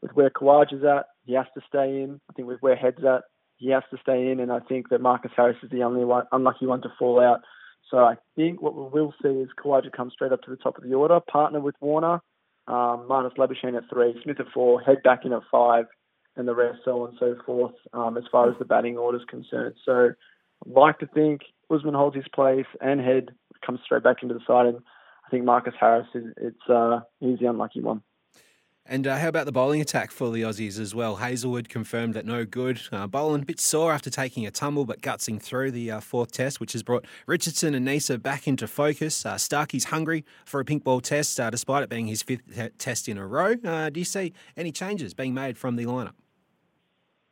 with 0.03 0.13
where 0.13 0.31
Khawaja's 0.31 0.85
at, 0.85 1.07
he 1.25 1.33
has 1.35 1.47
to 1.55 1.63
stay 1.67 2.03
in. 2.03 2.21
I 2.29 2.35
think 2.35 2.47
with 2.47 2.61
where 2.61 2.77
Head's 2.77 3.03
at, 3.05 3.23
he 3.57 3.71
has 3.71 3.83
to 3.91 3.97
stay 4.03 4.31
in. 4.31 4.39
And 4.39 4.53
I 4.53 4.61
think 4.61 4.91
that 4.91 5.01
Marcus 5.01 5.31
Harris 5.35 5.57
is 5.63 5.71
the 5.71 5.83
only 5.83 6.05
one, 6.05 6.25
unlucky 6.31 6.67
one 6.67 6.83
to 6.83 6.93
fall 6.99 7.19
out. 7.19 7.41
So 7.91 7.99
I 7.99 8.17
think 8.37 8.61
what 8.61 8.75
we 8.75 8.83
will 8.83 9.15
see 9.23 9.29
is 9.29 9.49
Khawaja 9.63 9.91
come 9.97 10.11
straight 10.11 10.33
up 10.33 10.43
to 10.43 10.51
the 10.51 10.57
top 10.57 10.77
of 10.77 10.85
the 10.85 10.95
order, 10.95 11.21
partner 11.21 11.61
with 11.61 11.75
Warner, 11.81 12.21
um, 12.67 13.07
Marnus 13.09 13.37
Labuschagne 13.39 13.77
at 13.77 13.85
three, 13.91 14.15
Smith 14.23 14.41
at 14.41 14.47
four, 14.53 14.81
Head 14.81 15.03
back 15.03 15.25
in 15.25 15.33
at 15.33 15.43
five, 15.51 15.87
and 16.37 16.49
the 16.49 16.55
rest, 16.55 16.81
so 16.85 17.03
on 17.03 17.11
and 17.11 17.19
so 17.19 17.37
forth, 17.47 17.75
um, 17.93 18.17
as 18.17 18.25
far 18.31 18.51
as 18.51 18.57
the 18.59 18.65
batting 18.65 18.97
order 18.97 19.19
is 19.19 19.25
concerned. 19.29 19.75
So 19.85 20.11
I'd 20.67 20.73
like 20.73 20.99
to 21.01 21.07
think 21.07 21.43
Usman 21.71 21.95
holds 21.95 22.17
his 22.17 22.29
place 22.35 22.67
and 22.81 23.01
Head 23.01 23.31
comes 23.65 23.81
straight 23.85 24.03
back 24.03 24.23
into 24.23 24.35
the 24.35 24.41
side, 24.47 24.67
and 24.67 24.79
I 25.27 25.31
think 25.31 25.45
Marcus 25.45 25.75
Harris 25.79 26.07
is 26.15 26.25
it's 26.37 26.69
uh, 26.69 27.01
he's 27.21 27.39
the 27.39 27.47
unlucky 27.47 27.81
one. 27.81 28.03
And 28.87 29.07
uh, 29.07 29.17
how 29.17 29.29
about 29.29 29.47
the 29.47 29.53
bowling 29.53 29.81
attack 29.81 30.11
for 30.11 30.31
the 30.31 30.43
Aussies 30.43 30.79
as 30.79 30.95
well? 30.95 31.17
Hazlewood 31.17 31.71
confirmed 31.71 32.13
that 32.13 32.27
no 32.27 32.45
good. 32.45 32.83
Uh, 32.93 33.07
bowling 33.07 33.41
a 33.41 33.45
bit 33.47 33.59
sore 33.59 33.93
after 33.95 34.11
taking 34.11 34.47
a 34.47 34.51
tumble, 34.51 34.85
but 34.85 35.01
gutsing 35.01 35.41
through 35.41 35.71
the 35.71 35.91
uh, 35.91 36.01
fourth 36.01 36.33
test, 36.33 36.61
which 36.61 36.75
has 36.75 36.83
brought 36.83 37.07
Richardson 37.27 37.75
and 37.75 37.89
Neser 37.89 38.23
back 38.23 38.47
into 38.47 38.67
focus. 38.67 39.25
Uh, 39.25 39.37
Starkey's 39.37 39.85
hungry 39.85 40.23
for 40.45 40.61
a 40.61 40.67
pink 40.67 40.85
ball 40.85 41.01
test, 41.01 41.41
uh, 41.41 41.49
despite 41.49 41.82
it 41.82 41.89
being 41.89 42.08
his 42.08 42.23
fifth 42.23 42.43
t- 42.55 42.69
test 42.77 43.08
in 43.08 43.17
a 43.17 43.27
row. 43.27 43.55
Uh, 43.65 43.89
do 43.89 44.01
you 44.01 44.05
see 44.05 44.35
any 44.55 44.70
changes 44.70 45.15
being 45.15 45.32
made 45.32 45.56
from 45.56 45.77
the 45.77 45.87
lineup? 45.87 46.13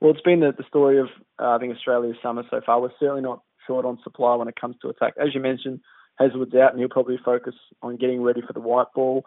Well, 0.02 0.11
it's 0.11 0.21
been 0.21 0.40
the, 0.40 0.50
the 0.50 0.64
story 0.66 0.99
of 0.99 1.06
uh, 1.38 1.50
I 1.50 1.59
think 1.59 1.76
Australia's 1.76 2.16
summer 2.21 2.42
so 2.50 2.61
far. 2.66 2.80
We're 2.80 2.90
certainly 2.99 3.23
not 3.23 3.44
short 3.68 3.85
on 3.85 4.00
supply 4.02 4.35
when 4.35 4.49
it 4.49 4.61
comes 4.61 4.75
to 4.82 4.88
attack. 4.88 5.14
As 5.16 5.32
you 5.32 5.40
mentioned, 5.40 5.78
Hazlewood's 6.18 6.56
out, 6.56 6.73
and 6.73 6.80
he'll 6.80 6.88
probably 6.88 7.21
focus 7.25 7.54
on 7.82 7.99
getting 7.99 8.21
ready 8.21 8.42
for 8.44 8.52
the 8.52 8.59
white 8.59 8.88
ball. 8.97 9.25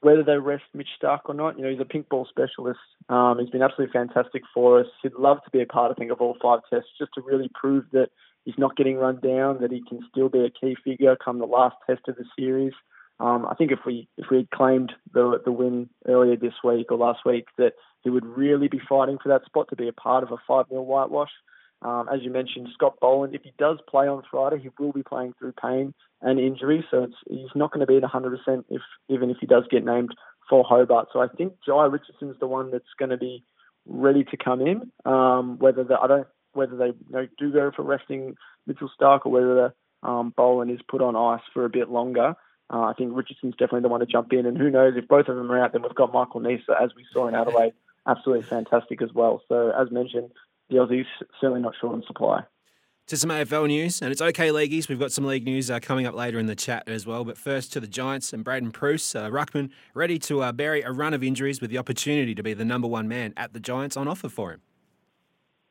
Whether 0.00 0.24
they 0.24 0.38
rest 0.38 0.64
Mitch 0.74 0.88
Starc 1.00 1.20
or 1.26 1.34
not, 1.34 1.56
you 1.56 1.62
know, 1.62 1.70
he's 1.70 1.80
a 1.80 1.84
pink 1.84 2.08
ball 2.08 2.26
specialist. 2.28 2.80
Um, 3.08 3.38
he's 3.38 3.50
been 3.50 3.62
absolutely 3.62 3.92
fantastic 3.92 4.42
for 4.52 4.80
us. 4.80 4.86
He'd 5.04 5.14
love 5.14 5.38
to 5.44 5.50
be 5.52 5.62
a 5.62 5.66
part, 5.66 5.92
I 5.92 5.94
think, 5.94 6.10
of 6.10 6.20
all 6.20 6.36
five 6.42 6.60
tests, 6.68 6.90
just 6.98 7.12
to 7.14 7.22
really 7.24 7.48
prove 7.54 7.84
that 7.92 8.08
he's 8.44 8.58
not 8.58 8.76
getting 8.76 8.96
run 8.96 9.20
down, 9.20 9.60
that 9.60 9.70
he 9.70 9.84
can 9.88 10.00
still 10.10 10.28
be 10.28 10.44
a 10.44 10.50
key 10.50 10.74
figure 10.84 11.14
come 11.14 11.38
the 11.38 11.46
last 11.46 11.76
test 11.86 12.08
of 12.08 12.16
the 12.16 12.24
series. 12.36 12.72
Um, 13.20 13.46
I 13.46 13.54
think 13.54 13.72
if 13.72 13.80
we 13.84 14.08
if 14.16 14.26
we 14.30 14.38
had 14.38 14.50
claimed 14.50 14.92
the 15.12 15.40
the 15.44 15.52
win 15.52 15.88
earlier 16.06 16.36
this 16.36 16.54
week 16.62 16.90
or 16.90 16.98
last 16.98 17.20
week, 17.26 17.46
that 17.58 17.72
he 18.02 18.10
would 18.10 18.24
really 18.24 18.68
be 18.68 18.80
fighting 18.88 19.18
for 19.22 19.28
that 19.30 19.44
spot 19.44 19.68
to 19.70 19.76
be 19.76 19.88
a 19.88 19.92
part 19.92 20.22
of 20.22 20.30
a 20.30 20.36
5 20.46 20.66
0 20.68 20.82
whitewash. 20.82 21.30
Um, 21.80 22.08
as 22.12 22.22
you 22.22 22.30
mentioned, 22.30 22.68
Scott 22.74 22.98
Boland, 23.00 23.34
if 23.34 23.42
he 23.42 23.52
does 23.58 23.78
play 23.88 24.08
on 24.08 24.22
Friday, 24.28 24.58
he 24.60 24.70
will 24.78 24.92
be 24.92 25.02
playing 25.02 25.34
through 25.38 25.52
pain 25.52 25.94
and 26.20 26.40
injury, 26.40 26.84
so 26.90 27.06
he's 27.28 27.54
not 27.54 27.70
going 27.70 27.80
to 27.80 27.86
be 27.86 27.96
at 27.96 28.02
100% 28.02 28.64
if 28.68 28.82
even 29.08 29.30
if 29.30 29.36
he 29.40 29.46
does 29.46 29.64
get 29.70 29.84
named 29.84 30.14
for 30.48 30.64
Hobart. 30.64 31.08
So 31.12 31.20
I 31.20 31.28
think 31.28 31.54
Jhye 31.66 31.92
Richardson's 31.92 32.38
the 32.40 32.48
one 32.48 32.70
that's 32.70 32.84
going 32.98 33.10
to 33.10 33.16
be 33.16 33.44
ready 33.86 34.24
to 34.24 34.36
come 34.36 34.60
in. 34.60 34.90
Um, 35.04 35.58
whether 35.58 35.84
the, 35.84 35.98
I 36.00 36.06
don't 36.06 36.26
whether 36.52 36.76
they 36.76 36.86
you 36.86 36.94
know, 37.10 37.28
do 37.38 37.52
go 37.52 37.70
for 37.74 37.82
resting 37.82 38.34
Mitchell 38.66 38.90
Starc 39.00 39.20
or 39.24 39.32
whether 39.32 39.54
the, 39.54 40.08
um, 40.08 40.32
Boland 40.36 40.70
is 40.70 40.80
put 40.88 41.02
on 41.02 41.14
ice 41.14 41.44
for 41.52 41.64
a 41.64 41.70
bit 41.70 41.88
longer. 41.88 42.34
Uh, 42.70 42.82
I 42.82 42.92
think 42.92 43.16
Richardson's 43.16 43.54
definitely 43.54 43.80
the 43.80 43.88
one 43.88 44.00
to 44.00 44.06
jump 44.06 44.32
in, 44.32 44.44
and 44.44 44.58
who 44.58 44.70
knows 44.70 44.94
if 44.96 45.08
both 45.08 45.28
of 45.28 45.36
them 45.36 45.50
are 45.50 45.62
out, 45.62 45.72
then 45.72 45.82
we've 45.82 45.94
got 45.94 46.12
Michael 46.12 46.40
Neser, 46.40 46.80
as 46.80 46.90
we 46.94 47.04
saw 47.12 47.26
in 47.26 47.34
Adelaide, 47.34 47.72
absolutely 48.06 48.44
fantastic 48.44 49.00
as 49.00 49.12
well. 49.14 49.42
So, 49.48 49.70
as 49.70 49.90
mentioned, 49.90 50.30
the 50.68 50.76
Aussies 50.76 51.06
certainly 51.40 51.62
not 51.62 51.74
short 51.80 51.94
on 51.94 52.02
supply. 52.06 52.42
To 53.06 53.16
some 53.16 53.30
AFL 53.30 53.68
news, 53.68 54.02
and 54.02 54.12
it's 54.12 54.20
okay, 54.20 54.50
leagueies. 54.50 54.86
We've 54.86 54.98
got 54.98 55.12
some 55.12 55.24
league 55.24 55.46
news 55.46 55.70
uh, 55.70 55.80
coming 55.80 56.04
up 56.04 56.14
later 56.14 56.38
in 56.38 56.44
the 56.44 56.54
chat 56.54 56.86
as 56.86 57.06
well. 57.06 57.24
But 57.24 57.38
first 57.38 57.72
to 57.72 57.80
the 57.80 57.86
Giants 57.86 58.34
and 58.34 58.44
Braedon 58.44 58.70
Preuss, 58.70 59.14
uh, 59.14 59.30
Ruckman, 59.30 59.70
ready 59.94 60.18
to 60.18 60.42
uh, 60.42 60.52
bury 60.52 60.82
a 60.82 60.92
run 60.92 61.14
of 61.14 61.24
injuries 61.24 61.62
with 61.62 61.70
the 61.70 61.78
opportunity 61.78 62.34
to 62.34 62.42
be 62.42 62.52
the 62.52 62.66
number 62.66 62.86
one 62.86 63.08
man 63.08 63.32
at 63.34 63.54
the 63.54 63.60
Giants 63.60 63.96
on 63.96 64.08
offer 64.08 64.28
for 64.28 64.52
him. 64.52 64.60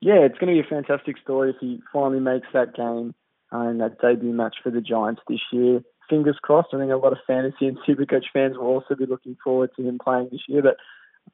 Yeah, 0.01 0.21
it's 0.21 0.37
going 0.39 0.55
to 0.55 0.59
be 0.59 0.67
a 0.67 0.69
fantastic 0.69 1.19
story 1.19 1.51
if 1.51 1.57
he 1.59 1.79
finally 1.93 2.19
makes 2.19 2.47
that 2.53 2.75
game 2.75 3.13
uh, 3.53 3.69
in 3.69 3.77
that 3.79 3.99
debut 4.01 4.33
match 4.33 4.55
for 4.63 4.71
the 4.71 4.81
Giants 4.81 5.21
this 5.27 5.41
year. 5.51 5.81
Fingers 6.09 6.37
crossed. 6.41 6.69
I 6.73 6.79
think 6.79 6.91
a 6.91 6.95
lot 6.95 7.11
of 7.11 7.19
fantasy 7.25 7.67
and 7.67 7.77
Supercoach 7.87 8.25
fans 8.33 8.57
will 8.57 8.67
also 8.67 8.95
be 8.95 9.05
looking 9.05 9.37
forward 9.43 9.71
to 9.75 9.87
him 9.87 9.99
playing 10.03 10.29
this 10.31 10.41
year. 10.47 10.61
But 10.61 10.77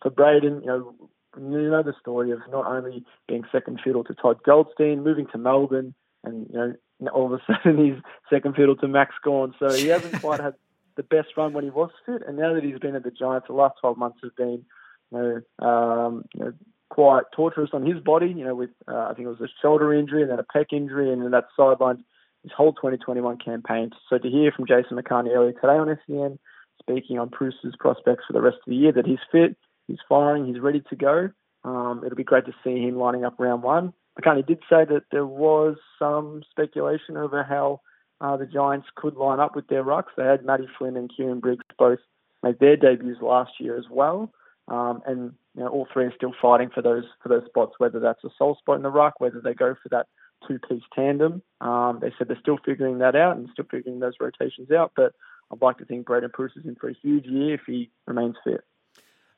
for 0.01 0.09
Braedon, 0.09 0.61
you 0.61 0.67
know, 0.67 0.95
you 1.37 1.69
know 1.69 1.83
the 1.83 1.93
story 1.99 2.31
of 2.31 2.39
not 2.51 2.65
only 2.65 3.03
being 3.27 3.43
second 3.51 3.81
fiddle 3.83 4.03
to 4.05 4.13
Todd 4.13 4.41
Goldstein, 4.43 5.03
moving 5.03 5.27
to 5.31 5.37
Melbourne, 5.37 5.93
and 6.23 6.47
you 6.49 6.75
know 6.99 7.11
all 7.11 7.33
of 7.33 7.39
a 7.39 7.43
sudden 7.63 7.83
he's 7.83 8.01
second 8.29 8.55
fiddle 8.55 8.75
to 8.77 8.87
Max 8.87 9.15
Gawn. 9.23 9.53
So 9.59 9.71
he 9.71 9.87
hasn't 9.87 10.21
quite 10.21 10.39
had 10.39 10.55
the 10.95 11.03
best 11.03 11.29
run 11.37 11.53
when 11.53 11.63
he 11.63 11.69
was 11.69 11.89
fit, 12.05 12.21
and 12.27 12.37
now 12.37 12.53
that 12.53 12.63
he's 12.63 12.79
been 12.79 12.95
at 12.95 13.03
the 13.03 13.11
Giants, 13.11 13.47
the 13.47 13.53
last 13.53 13.75
12 13.81 13.97
months 13.97 14.19
have 14.23 14.35
been, 14.35 14.65
you 15.11 15.43
know, 15.59 15.67
um, 15.67 16.25
you 16.35 16.45
know 16.45 16.53
quite 16.89 17.23
torturous 17.35 17.71
on 17.73 17.85
his 17.85 17.99
body. 17.99 18.27
You 18.27 18.45
know, 18.45 18.55
with 18.55 18.69
uh, 18.87 19.07
I 19.09 19.13
think 19.13 19.25
it 19.25 19.29
was 19.29 19.41
a 19.41 19.49
shoulder 19.61 19.93
injury 19.93 20.21
and 20.21 20.31
then 20.31 20.39
a 20.39 20.43
pec 20.43 20.67
injury, 20.71 21.11
and 21.11 21.23
then 21.23 21.31
that 21.31 21.45
sidelined 21.57 22.03
his 22.43 22.51
whole 22.51 22.73
2021 22.73 23.37
campaign. 23.37 23.91
So 24.09 24.17
to 24.17 24.29
hear 24.29 24.51
from 24.51 24.67
Jason 24.67 24.97
McCartney 24.97 25.35
earlier 25.35 25.53
today 25.53 25.67
on 25.67 25.97
SEN, 26.07 26.39
speaking 26.79 27.17
on 27.17 27.29
Preuss's 27.29 27.75
prospects 27.79 28.25
for 28.27 28.33
the 28.33 28.41
rest 28.41 28.57
of 28.57 28.69
the 28.69 28.75
year, 28.75 28.91
that 28.91 29.05
he's 29.05 29.19
fit, 29.31 29.57
he's 29.87 29.99
firing, 30.07 30.45
he's 30.45 30.59
ready 30.59 30.83
to 30.89 30.95
go. 30.95 31.29
Um, 31.63 32.01
it'll 32.05 32.17
be 32.17 32.23
great 32.23 32.45
to 32.45 32.55
see 32.63 32.81
him 32.81 32.97
lining 32.97 33.23
up 33.23 33.35
round 33.39 33.63
one. 33.63 33.93
McCartney 34.19 34.45
did 34.45 34.59
say 34.69 34.85
that 34.85 35.03
there 35.11 35.25
was 35.25 35.77
some 35.97 36.43
speculation 36.51 37.17
over 37.17 37.43
how 37.43 37.81
uh, 38.21 38.37
the 38.37 38.45
Giants 38.45 38.87
could 38.95 39.15
line 39.15 39.39
up 39.39 39.55
with 39.55 39.67
their 39.67 39.83
rucks. 39.83 40.13
They 40.15 40.23
had 40.23 40.45
Matty 40.45 40.67
Flynn 40.77 40.97
and 40.97 41.11
Kieran 41.15 41.39
Briggs 41.39 41.65
both 41.77 41.99
make 42.43 42.59
their 42.59 42.75
debuts 42.75 43.21
last 43.21 43.53
year 43.59 43.77
as 43.77 43.85
well, 43.89 44.31
um, 44.67 45.01
and 45.05 45.33
you 45.55 45.63
know, 45.63 45.69
all 45.69 45.87
three 45.91 46.05
are 46.05 46.13
still 46.15 46.33
fighting 46.41 46.69
for 46.73 46.81
those 46.81 47.05
for 47.21 47.29
those 47.29 47.45
spots. 47.45 47.73
Whether 47.77 47.99
that's 47.99 48.23
a 48.23 48.29
sole 48.37 48.55
spot 48.55 48.77
in 48.77 48.83
the 48.83 48.89
ruck, 48.89 49.19
whether 49.19 49.41
they 49.41 49.53
go 49.53 49.75
for 49.81 49.89
that 49.89 50.07
two-piece 50.47 50.83
tandem, 50.95 51.41
um, 51.61 51.99
they 52.01 52.11
said 52.17 52.27
they're 52.27 52.39
still 52.39 52.59
figuring 52.63 52.99
that 52.99 53.15
out 53.15 53.37
and 53.37 53.49
still 53.53 53.65
figuring 53.69 53.99
those 53.99 54.13
rotations 54.19 54.71
out. 54.71 54.91
But 54.95 55.13
I'd 55.51 55.61
like 55.61 55.77
to 55.79 55.85
think 55.85 56.05
Braedon 56.05 56.31
Preuss 56.31 56.51
is 56.55 56.65
in 56.65 56.75
for 56.75 56.89
a 56.89 56.93
huge 56.93 57.25
year 57.25 57.55
if 57.55 57.61
he 57.67 57.89
remains 58.07 58.35
fit. 58.43 58.63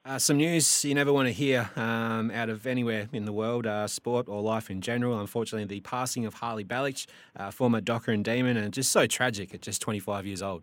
Uh, 0.06 0.20
some 0.20 0.38
news 0.38 0.86
you 0.86 0.94
never 0.94 1.12
want 1.12 1.28
to 1.28 1.34
hear 1.34 1.68
um, 1.76 2.30
out 2.30 2.48
of 2.48 2.68
anywhere 2.68 3.10
in 3.12 3.26
the 3.26 3.34
world, 3.34 3.66
uh, 3.66 3.88
sport 3.88 4.30
or 4.30 4.40
life 4.40 4.70
in 4.70 4.80
general. 4.80 5.20
Unfortunately, 5.20 5.66
the 5.66 5.80
passing 5.80 6.28
of 6.28 6.36
Harley 6.36 6.64
Balic, 6.64 7.08
uh, 7.36 7.50
former 7.50 7.82
Docker 7.82 8.12
and 8.12 8.24
Demon, 8.24 8.56
and 8.56 8.72
just 8.72 8.92
so 8.92 9.08
tragic 9.08 9.56
at 9.56 9.64
just 9.64 9.82
25 9.82 10.28
years 10.28 10.44
old. 10.44 10.62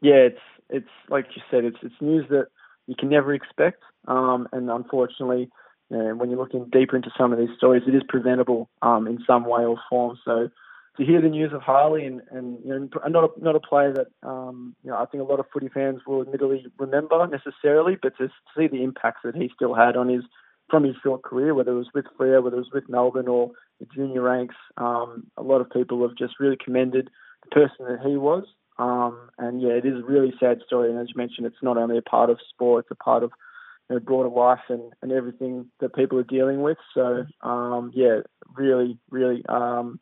Yeah, 0.00 0.14
it's 0.14 0.40
it's 0.70 0.88
like 1.10 1.26
you 1.36 1.42
said, 1.50 1.64
it's 1.64 1.76
it's 1.82 1.94
news 2.00 2.24
that 2.30 2.46
you 2.86 2.94
can 2.98 3.10
never 3.10 3.34
expect, 3.34 3.82
um, 4.08 4.48
and 4.50 4.70
unfortunately, 4.70 5.50
know, 5.96 6.14
when 6.14 6.30
you're 6.30 6.38
looking 6.38 6.68
deeper 6.70 6.96
into 6.96 7.10
some 7.18 7.32
of 7.32 7.38
these 7.38 7.56
stories, 7.56 7.82
it 7.86 7.94
is 7.94 8.02
preventable 8.08 8.68
um, 8.82 9.06
in 9.06 9.18
some 9.26 9.44
way 9.44 9.64
or 9.64 9.76
form. 9.88 10.18
So 10.24 10.48
to 10.96 11.04
hear 11.04 11.20
the 11.20 11.28
news 11.28 11.52
of 11.52 11.62
Harley 11.62 12.04
and, 12.04 12.20
and 12.30 12.58
you 12.64 12.70
know, 12.70 12.88
not 13.08 13.24
a, 13.24 13.44
not 13.44 13.56
a 13.56 13.60
player 13.60 13.92
that 13.94 14.28
um, 14.28 14.74
you 14.84 14.90
know 14.90 14.96
I 14.96 15.06
think 15.06 15.22
a 15.22 15.26
lot 15.26 15.40
of 15.40 15.46
footy 15.52 15.68
fans 15.68 16.00
will 16.06 16.22
admittedly 16.22 16.66
remember 16.78 17.26
necessarily, 17.26 17.96
but 18.00 18.16
to 18.18 18.28
see 18.56 18.68
the 18.68 18.82
impacts 18.82 19.20
that 19.24 19.34
he 19.34 19.50
still 19.54 19.74
had 19.74 19.96
on 19.96 20.08
his 20.08 20.24
from 20.68 20.84
his 20.84 20.94
short 21.02 21.22
career, 21.22 21.54
whether 21.54 21.72
it 21.72 21.76
was 21.76 21.88
with 21.94 22.04
Freo, 22.18 22.42
whether 22.42 22.56
it 22.56 22.60
was 22.60 22.70
with 22.72 22.88
Melbourne 22.88 23.28
or 23.28 23.50
the 23.80 23.86
junior 23.86 24.22
ranks, 24.22 24.54
um, 24.76 25.26
a 25.36 25.42
lot 25.42 25.60
of 25.60 25.70
people 25.70 26.00
have 26.06 26.16
just 26.16 26.38
really 26.38 26.56
commended 26.62 27.10
the 27.42 27.50
person 27.50 27.86
that 27.88 27.98
he 28.06 28.16
was. 28.16 28.44
Um, 28.78 29.30
and 29.36 29.60
yeah, 29.60 29.70
it 29.70 29.84
is 29.84 29.98
a 29.98 30.06
really 30.06 30.32
sad 30.38 30.60
story. 30.64 30.90
And 30.90 30.98
as 30.98 31.08
you 31.08 31.14
mentioned, 31.16 31.46
it's 31.46 31.62
not 31.62 31.76
only 31.76 31.98
a 31.98 32.02
part 32.02 32.30
of 32.30 32.38
sport; 32.48 32.84
it's 32.84 32.98
a 32.98 33.02
part 33.02 33.22
of 33.22 33.32
you 33.90 33.96
know, 33.96 34.00
broader 34.00 34.30
life 34.30 34.60
and, 34.68 34.92
and 35.02 35.12
everything 35.12 35.66
that 35.80 35.94
people 35.94 36.18
are 36.18 36.24
dealing 36.24 36.62
with. 36.62 36.78
So 36.94 37.26
um, 37.42 37.90
yeah, 37.94 38.20
really, 38.56 38.98
really 39.10 39.44
um, 39.48 39.98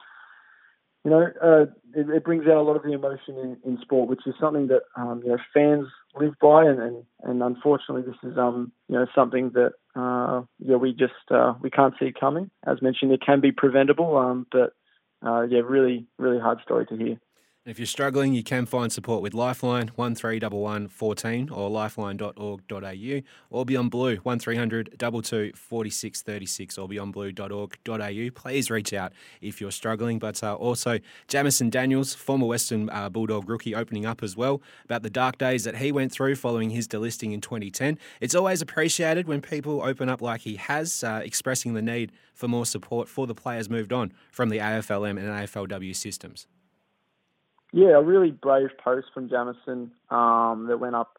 you 1.05 1.11
know, 1.11 1.27
uh, 1.43 1.63
it, 1.95 2.09
it, 2.11 2.25
brings 2.25 2.47
out 2.47 2.57
a 2.57 2.63
lot 2.63 2.77
of 2.77 2.83
the 2.83 2.93
emotion 2.93 3.39
in, 3.39 3.57
in 3.65 3.79
sport, 3.81 4.09
which 4.09 4.27
is 4.27 4.35
something 4.39 4.67
that 4.67 4.83
um, 4.97 5.23
you 5.25 5.31
know 5.31 5.39
fans 5.55 5.87
live 6.19 6.35
by, 6.41 6.65
and, 6.65 6.81
and, 6.81 7.05
and 7.23 7.43
unfortunately, 7.43 8.03
this 8.03 8.31
is 8.31 8.37
um, 8.37 8.73
you 8.89 8.97
know 8.97 9.07
something 9.15 9.53
that 9.55 9.73
uh, 9.97 10.43
yeah 10.59 10.77
we 10.77 10.93
just 10.93 11.15
uh, 11.31 11.55
we 11.63 11.71
can't 11.71 11.95
see 11.99 12.13
coming. 12.19 12.51
As 12.67 12.83
mentioned, 12.83 13.13
it 13.13 13.23
can 13.25 13.41
be 13.41 13.53
preventable, 13.53 14.19
um, 14.19 14.47
but 14.51 14.73
uh, 15.25 15.43
yeah, 15.43 15.61
really 15.65 16.07
really 16.19 16.41
hard 16.41 16.59
story 16.63 16.85
to 16.87 16.97
hear. 16.97 17.21
If 17.69 17.79
you're 17.79 17.85
struggling, 17.85 18.33
you 18.33 18.43
can 18.43 18.65
find 18.65 18.91
support 18.91 19.21
with 19.21 19.35
Lifeline 19.35 19.89
1311 19.89 20.89
14 20.89 21.51
or 21.51 21.69
lifeline.org.au 21.69 23.21
or 23.51 23.65
Beyond 23.67 23.91
Blue 23.91 24.17
1300 24.17 24.99
22 24.99 25.53
46 25.55 26.23
36 26.23 26.79
or 26.79 26.89
beyondblue.org.au. 26.89 28.31
Please 28.31 28.71
reach 28.71 28.95
out 28.95 29.13
if 29.43 29.61
you're 29.61 29.71
struggling. 29.71 30.19
But 30.19 30.43
uh, 30.43 30.55
also, 30.55 30.99
Jamison 31.27 31.69
Daniels, 31.69 32.15
former 32.15 32.47
Western 32.47 32.89
uh, 32.89 33.11
Bulldog 33.11 33.47
rookie, 33.51 33.75
opening 33.75 34.07
up 34.07 34.23
as 34.23 34.35
well 34.35 34.63
about 34.87 35.03
the 35.03 35.11
dark 35.11 35.37
days 35.37 35.65
that 35.65 35.77
he 35.77 35.93
went 35.93 36.11
through 36.11 36.37
following 36.37 36.71
his 36.71 36.89
delisting 36.89 37.35
in 37.35 37.43
2010. 37.43 37.99
It's 38.23 38.35
always 38.35 38.63
appreciated 38.63 39.29
when 39.29 39.43
people 39.43 39.83
open 39.83 40.09
up 40.09 40.23
like 40.23 40.41
he 40.41 40.57
has, 40.57 41.05
uh, 41.05 41.21
expressing 41.23 41.75
the 41.75 41.83
need 41.83 42.13
for 42.33 42.49
more 42.49 42.65
support 42.65 43.11
for 43.11 43.27
the 43.27 43.35
players 43.35 43.69
moved 43.69 43.93
on 43.93 44.15
from 44.33 44.49
the 44.49 44.57
AFLM 44.57 45.19
and 45.19 45.29
AFLW 45.29 45.95
systems. 45.95 46.47
Yeah, 47.73 47.99
a 47.99 48.03
really 48.03 48.31
brave 48.31 48.71
post 48.83 49.09
from 49.13 49.29
Jamison 49.29 49.91
um, 50.11 50.67
that 50.69 50.79
went 50.81 50.95
up 50.95 51.19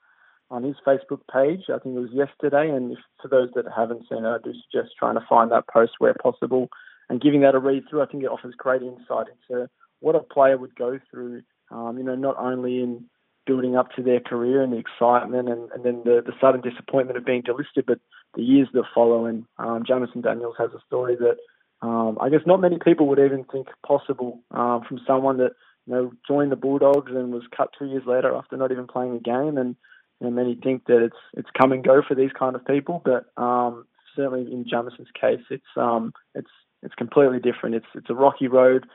on 0.51 0.63
his 0.63 0.75
Facebook 0.85 1.21
page. 1.31 1.65
I 1.69 1.77
think 1.77 1.95
it 1.95 1.99
was 1.99 2.09
yesterday. 2.11 2.69
And 2.69 2.93
if, 2.93 2.99
for 3.21 3.27
those 3.27 3.49
that 3.55 3.65
haven't 3.75 4.05
seen 4.09 4.25
it, 4.25 4.27
I 4.27 4.37
do 4.43 4.53
suggest 4.71 4.95
trying 4.97 5.15
to 5.15 5.25
find 5.29 5.51
that 5.51 5.67
post 5.67 5.93
where 5.99 6.15
possible 6.15 6.69
and 7.09 7.21
giving 7.21 7.41
that 7.41 7.55
a 7.55 7.59
read 7.59 7.83
through. 7.89 8.01
I 8.01 8.07
think 8.07 8.23
it 8.23 8.31
offers 8.31 8.55
great 8.57 8.81
insight 8.81 9.27
into 9.49 9.69
what 9.99 10.15
a 10.15 10.19
player 10.19 10.57
would 10.57 10.75
go 10.75 10.99
through. 11.11 11.43
Um, 11.71 11.97
you 11.97 12.03
know, 12.03 12.15
not 12.15 12.37
only 12.39 12.81
in 12.81 13.05
building 13.45 13.75
up 13.75 13.91
to 13.91 14.03
their 14.03 14.19
career 14.19 14.61
and 14.61 14.73
the 14.73 14.77
excitement 14.77 15.49
and, 15.49 15.71
and 15.71 15.83
then 15.83 16.01
the, 16.03 16.21
the 16.25 16.33
sudden 16.41 16.61
disappointment 16.61 17.17
of 17.17 17.25
being 17.25 17.43
delisted, 17.43 17.85
but 17.85 17.99
the 18.35 18.43
years 18.43 18.67
that 18.73 18.83
follow. 18.93 19.25
And 19.25 19.45
um, 19.57 19.83
Jamison 19.87 20.21
Daniels 20.21 20.55
has 20.57 20.71
a 20.71 20.81
story 20.87 21.15
that 21.15 21.37
um, 21.81 22.17
I 22.19 22.29
guess 22.29 22.41
not 22.45 22.59
many 22.59 22.77
people 22.83 23.07
would 23.07 23.19
even 23.19 23.45
think 23.45 23.67
possible 23.85 24.39
um, 24.51 24.83
from 24.87 24.99
someone 25.07 25.37
that 25.37 25.51
you 25.89 25.96
know, 25.96 26.12
joined 26.27 26.51
the 26.51 26.55
Bulldogs 26.55 27.12
and 27.12 27.34
was 27.34 27.43
cut 27.55 27.72
two 27.77 27.88
years 27.88 28.03
later 28.05 28.36
after 28.36 28.55
not 28.55 28.72
even 28.72 28.86
playing 28.86 29.15
a 29.15 29.19
game. 29.19 29.58
And 29.58 29.75
you 30.22 30.27
know, 30.27 30.31
many 30.31 30.55
think 30.55 30.86
that 30.86 31.03
it's 31.03 31.15
it's 31.34 31.50
come 31.60 31.72
and 31.72 31.84
go 31.84 32.03
for 32.08 32.13
these 32.13 32.31
kind 32.38 32.55
of 32.55 32.65
people, 32.65 33.01
but 33.03 33.25
um, 33.41 33.86
certainly 34.15 34.41
in 34.51 34.65
Jamison's 34.65 35.10
case, 35.19 35.43
it's 35.50 35.63
um, 35.75 36.13
it's 36.36 36.51
it's 36.84 36.93
completely 36.93 37.39
different. 37.39 37.75
It's 37.75 37.88
it's 37.96 38.10
a 38.10 38.13
rocky 38.13 38.48
road. 38.48 38.86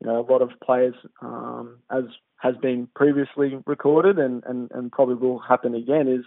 You 0.00 0.06
know, 0.06 0.20
a 0.20 0.30
lot 0.30 0.42
of 0.42 0.50
players, 0.64 0.94
um, 1.20 1.78
as 1.90 2.04
has 2.38 2.54
been 2.62 2.88
previously 2.94 3.60
recorded 3.66 4.16
and, 4.16 4.44
and, 4.46 4.70
and 4.72 4.92
probably 4.92 5.16
will 5.16 5.40
happen 5.40 5.74
again, 5.74 6.06
is 6.06 6.24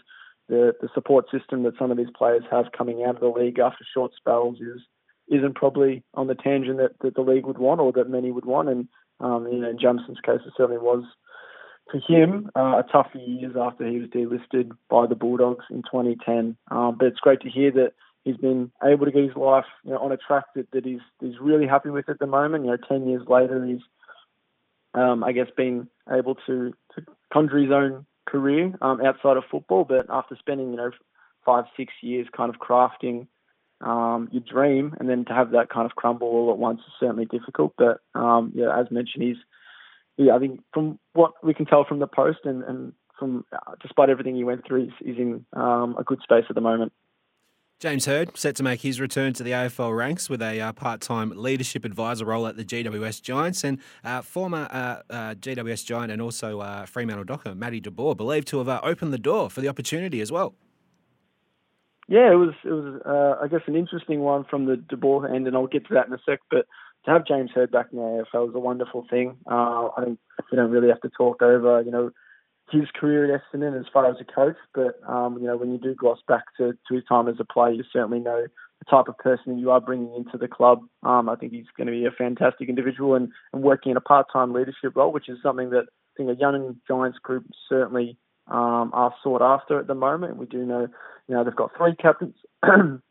the, 0.50 0.74
the 0.82 0.90
support 0.94 1.26
system 1.32 1.64
that 1.64 1.78
some 1.80 1.90
of 1.90 1.96
these 1.96 2.12
players 2.14 2.44
have 2.52 2.66
coming 2.78 3.06
out 3.08 3.16
of 3.16 3.22
the 3.22 3.28
league 3.30 3.60
after 3.60 3.86
short 3.94 4.12
spells 4.18 4.58
is 4.60 4.82
isn't 5.30 5.56
probably 5.56 6.04
on 6.14 6.28
the 6.28 6.36
tangent 6.36 6.78
that, 6.78 6.92
that 7.02 7.16
the 7.16 7.22
league 7.22 7.46
would 7.46 7.58
want 7.58 7.80
or 7.80 7.94
that 7.94 8.10
many 8.10 8.32
would 8.32 8.44
want. 8.44 8.68
And 8.68 8.90
um, 9.22 9.48
you 9.52 9.60
know, 9.60 9.74
Jamison's 9.74 10.20
case, 10.22 10.42
it 10.46 10.54
certainly 10.58 10.82
was 10.82 11.04
for 11.92 12.00
him 12.00 12.50
uh, 12.56 12.80
a 12.80 12.86
tough 12.92 13.08
few 13.12 13.22
years 13.22 13.56
after 13.60 13.88
he 13.88 14.00
was 14.00 14.10
delisted 14.10 14.72
by 14.90 15.06
the 15.08 15.16
Bulldogs 15.16 15.66
in 15.70 15.84
2010. 15.84 16.56
Um, 16.70 16.96
but 16.98 17.08
it's 17.08 17.20
great 17.20 17.42
to 17.42 17.50
hear 17.50 17.72
that 17.72 17.94
he's 18.24 18.38
been 18.38 18.72
able 18.84 19.06
to 19.06 19.12
get 19.12 19.24
his 19.24 19.36
life 19.36 19.66
you 19.84 19.92
know, 19.92 20.00
on 20.00 20.12
a 20.12 20.18
track 20.18 20.46
that, 20.56 20.72
that 20.72 20.86
he's 20.86 21.02
he's 21.20 21.40
really 21.42 21.68
happy 21.68 21.90
with 21.90 22.10
at 22.10 22.20
the 22.20 22.28
moment. 22.28 22.66
You 22.66 22.72
know, 22.72 22.78
10 22.78 23.08
years 23.08 23.24
later, 23.28 23.66
he's 23.66 23.82
um, 24.94 25.24
I 25.24 25.32
guess 25.32 25.48
been 25.56 25.88
able 26.12 26.36
to, 26.48 26.74
to 26.96 27.06
conjure 27.32 27.60
his 27.60 27.72
own 27.72 28.06
career 28.28 28.74
um, 28.82 29.02
outside 29.02 29.38
of 29.38 29.44
football. 29.50 29.86
But 29.86 30.08
after 30.10 30.36
spending 30.38 30.72
you 30.72 30.78
know 30.78 30.92
five 31.46 31.66
six 31.76 31.94
years 32.02 32.28
kind 32.36 32.54
of 32.54 32.60
crafting 32.60 33.28
um, 33.82 34.30
your 34.32 34.44
dream, 34.44 34.96
and 35.00 35.10
then 35.10 35.26
to 35.26 35.34
have 35.34 35.52
that 35.52 35.70
kind 35.70 35.86
of 35.86 35.96
crumble 35.96 36.28
all 36.28 36.52
at 36.52 36.58
once 36.58 36.80
is 36.80 36.94
certainly 37.00 37.26
difficult. 37.26 37.74
But 37.78 38.00
um, 38.16 38.52
yeah, 38.56 38.78
as 38.80 38.90
mentioned, 38.92 39.24
he's 39.24 39.38
yeah, 40.18 40.36
I 40.36 40.40
think 40.40 40.62
from 40.74 41.00
what 41.14 41.34
we 41.44 41.54
can 41.54 41.66
tell 41.66 41.86
from 41.86 42.00
the 42.00 42.08
post 42.08 42.40
and, 42.44 42.64
and 42.64 42.94
from 43.18 43.46
uh, 43.52 43.74
despite 43.82 44.10
everything 44.10 44.36
he 44.36 44.44
went 44.44 44.66
through, 44.66 44.86
he's, 44.86 45.08
he's 45.08 45.18
in 45.18 45.46
um, 45.54 45.96
a 45.98 46.04
good 46.04 46.20
space 46.24 46.46
at 46.50 46.56
the 46.56 46.62
moment. 46.62 46.92
James 47.80 48.06
Hird 48.06 48.38
set 48.38 48.56
to 48.58 48.64
make 48.64 48.82
his 48.82 49.02
return 49.02 49.34
to 49.34 49.42
the 49.42 49.52
AFL 49.52 49.98
ranks 49.98 50.30
with 50.30 50.40
a 50.40 50.62
uh, 50.62 50.72
part-time 50.72 51.34
leadership 51.36 51.84
advisor 51.84 52.26
role 52.26 52.46
at 52.46 52.56
the 52.56 52.64
GWS 52.64 53.24
Giants, 53.24 53.64
and 53.64 53.80
uh, 54.04 54.22
former 54.22 54.68
uh, 54.70 55.02
uh 55.12 55.34
GWS 55.34 55.86
Giant 55.86 56.12
and 56.12 56.22
also 56.22 56.60
uh, 56.60 56.86
Fremantle 56.86 57.24
Docker 57.24 57.56
Matty 57.56 57.80
De 57.80 57.90
Boer 57.90 58.16
believed 58.16 58.48
to 58.50 58.60
have 58.60 58.70
uh, 58.70 58.80
opened 58.84 59.12
the 59.12 59.18
door 59.18 59.50
for 59.50 59.62
the 59.62 59.68
opportunity 59.68 60.22
as 60.22 60.32
well 60.32 60.54
yeah, 62.12 62.30
it 62.30 62.36
was 62.36 62.54
it 62.66 62.72
was 62.72 63.02
uh, 63.06 63.42
I 63.42 63.48
guess 63.48 63.62
an 63.68 63.78
interesting 63.78 64.20
one 64.20 64.44
from 64.44 64.66
the 64.66 64.76
De 64.76 64.98
Boer 64.98 65.34
end, 65.34 65.48
and 65.48 65.56
I'll 65.56 65.68
get 65.68 65.88
to 65.88 65.94
that 65.94 66.08
in 66.08 66.14
a 66.14 66.18
sec. 66.26 66.40
But 66.50 66.66
to 67.06 67.12
have 67.12 67.26
James 67.26 67.52
Hird 67.56 67.72
back 67.72 67.88
in 67.94 68.00
the 68.00 68.26
AFL 68.34 68.48
was 68.48 68.56
a 68.56 68.60
wonderful 68.60 69.08
thing. 69.10 69.38
Uh, 69.50 69.88
I 69.96 70.04
think 70.04 70.20
we 70.52 70.58
don't 70.58 70.72
really 70.72 70.90
have 70.90 71.00
to 71.02 71.10
talk 71.10 71.42
over, 71.42 71.82
you 71.82 71.90
know, 71.90 72.12
his 72.70 72.84
career 73.00 73.34
at 73.34 73.42
Essendon 73.42 73.80
as 73.80 73.86
far 73.94 74.06
as 74.12 74.18
a 74.20 74.26
coach, 74.26 74.58
but 74.74 75.00
um, 75.08 75.38
you 75.40 75.48
know, 75.48 75.56
when 75.56 75.72
you 75.72 75.78
do 75.78 75.96
gloss 75.96 76.20
back 76.28 76.44
to, 76.58 76.74
to 76.74 76.94
his 76.96 77.04
time 77.08 77.30
as 77.30 77.36
a 77.40 77.46
player, 77.46 77.72
you 77.72 77.84
certainly 77.94 78.20
know 78.20 78.46
the 78.80 78.86
type 78.90 79.08
of 79.08 79.18
person 79.18 79.58
you 79.58 79.72
are 79.72 79.80
bringing 79.80 80.14
into 80.14 80.38
the 80.38 80.50
club. 80.50 80.82
Um, 81.04 81.30
I 81.30 81.38
think 81.38 81.54
he's 81.54 81.66
going 81.78 81.88
to 81.88 81.94
be 81.94 82.06
a 82.06 82.12
fantastic 82.12 82.68
individual 82.68 83.16
and, 83.16 83.30
and 83.54 83.64
working 83.64 83.92
in 83.92 83.98
a 83.98 84.02
part-time 84.02 84.52
leadership 84.52 84.98
role, 84.98 85.14
which 85.14 85.30
is 85.30 85.38
something 85.42 85.70
that 85.70 85.86
I 85.88 86.12
think 86.18 86.30
a 86.30 86.40
young 86.40 86.76
Giants 86.90 87.20
group 87.20 87.46
certainly 87.70 88.18
um, 88.48 88.92
are 88.94 89.14
sought 89.24 89.42
after 89.42 89.80
at 89.80 89.88
the 89.88 89.96
moment. 89.96 90.38
We 90.38 90.46
do 90.46 90.66
know, 90.66 90.88
you 91.28 91.36
know, 91.36 91.44
they've 91.44 91.56
got 91.56 91.72
three 91.78 91.96
captains. 91.96 92.36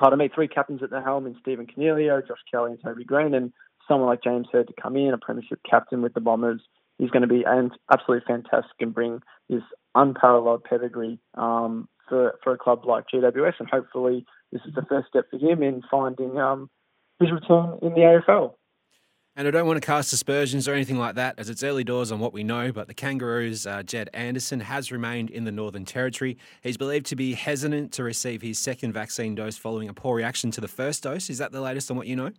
pardon 0.00 0.18
me, 0.18 0.30
three 0.34 0.48
captains 0.48 0.82
at 0.82 0.90
the 0.90 1.02
helm 1.02 1.26
in 1.26 1.36
Stephen 1.40 1.66
Coniglio, 1.66 2.26
Josh 2.26 2.38
Kelly, 2.50 2.72
and 2.72 2.80
Toby 2.82 3.04
Greene, 3.04 3.34
and 3.34 3.52
someone 3.86 4.08
like 4.08 4.24
James 4.24 4.48
Hird 4.50 4.68
to 4.68 4.74
come 4.80 4.96
in, 4.96 5.12
a 5.12 5.18
premiership 5.18 5.60
captain 5.68 6.02
with 6.02 6.14
the 6.14 6.20
Bombers. 6.20 6.62
He's 6.98 7.10
going 7.10 7.22
to 7.22 7.28
be 7.28 7.44
absolutely 7.92 8.24
fantastic 8.26 8.76
and 8.80 8.94
bring 8.94 9.20
this 9.48 9.62
unparalleled 9.94 10.64
pedigree 10.64 11.18
um, 11.34 11.88
for 12.08 12.38
for 12.42 12.52
a 12.52 12.58
club 12.58 12.84
like 12.84 13.04
GWS, 13.12 13.54
and 13.58 13.68
hopefully 13.70 14.24
this 14.52 14.62
is 14.66 14.74
the 14.74 14.84
first 14.88 15.08
step 15.08 15.26
for 15.30 15.38
him 15.38 15.62
in 15.62 15.82
finding 15.90 16.38
um, 16.38 16.68
his 17.18 17.30
return 17.30 17.78
in 17.82 17.94
the 17.94 18.20
AFL. 18.28 18.54
And 19.40 19.48
I 19.48 19.52
don't 19.52 19.66
want 19.66 19.80
to 19.80 19.86
cast 19.86 20.12
aspersions 20.12 20.68
or 20.68 20.74
anything 20.74 20.98
like 20.98 21.14
that, 21.14 21.36
as 21.38 21.48
it's 21.48 21.62
early 21.62 21.82
doors 21.82 22.12
on 22.12 22.20
what 22.20 22.34
we 22.34 22.44
know. 22.44 22.72
But 22.72 22.88
the 22.88 22.92
Kangaroos' 22.92 23.66
uh, 23.66 23.82
Jed 23.82 24.10
Anderson 24.12 24.60
has 24.60 24.92
remained 24.92 25.30
in 25.30 25.44
the 25.44 25.50
Northern 25.50 25.86
Territory. 25.86 26.36
He's 26.62 26.76
believed 26.76 27.06
to 27.06 27.16
be 27.16 27.32
hesitant 27.32 27.90
to 27.92 28.04
receive 28.04 28.42
his 28.42 28.58
second 28.58 28.92
vaccine 28.92 29.34
dose 29.34 29.56
following 29.56 29.88
a 29.88 29.94
poor 29.94 30.14
reaction 30.14 30.50
to 30.50 30.60
the 30.60 30.68
first 30.68 31.04
dose. 31.04 31.30
Is 31.30 31.38
that 31.38 31.52
the 31.52 31.62
latest 31.62 31.90
on 31.90 31.96
what 31.96 32.06
you 32.06 32.16
know? 32.16 32.32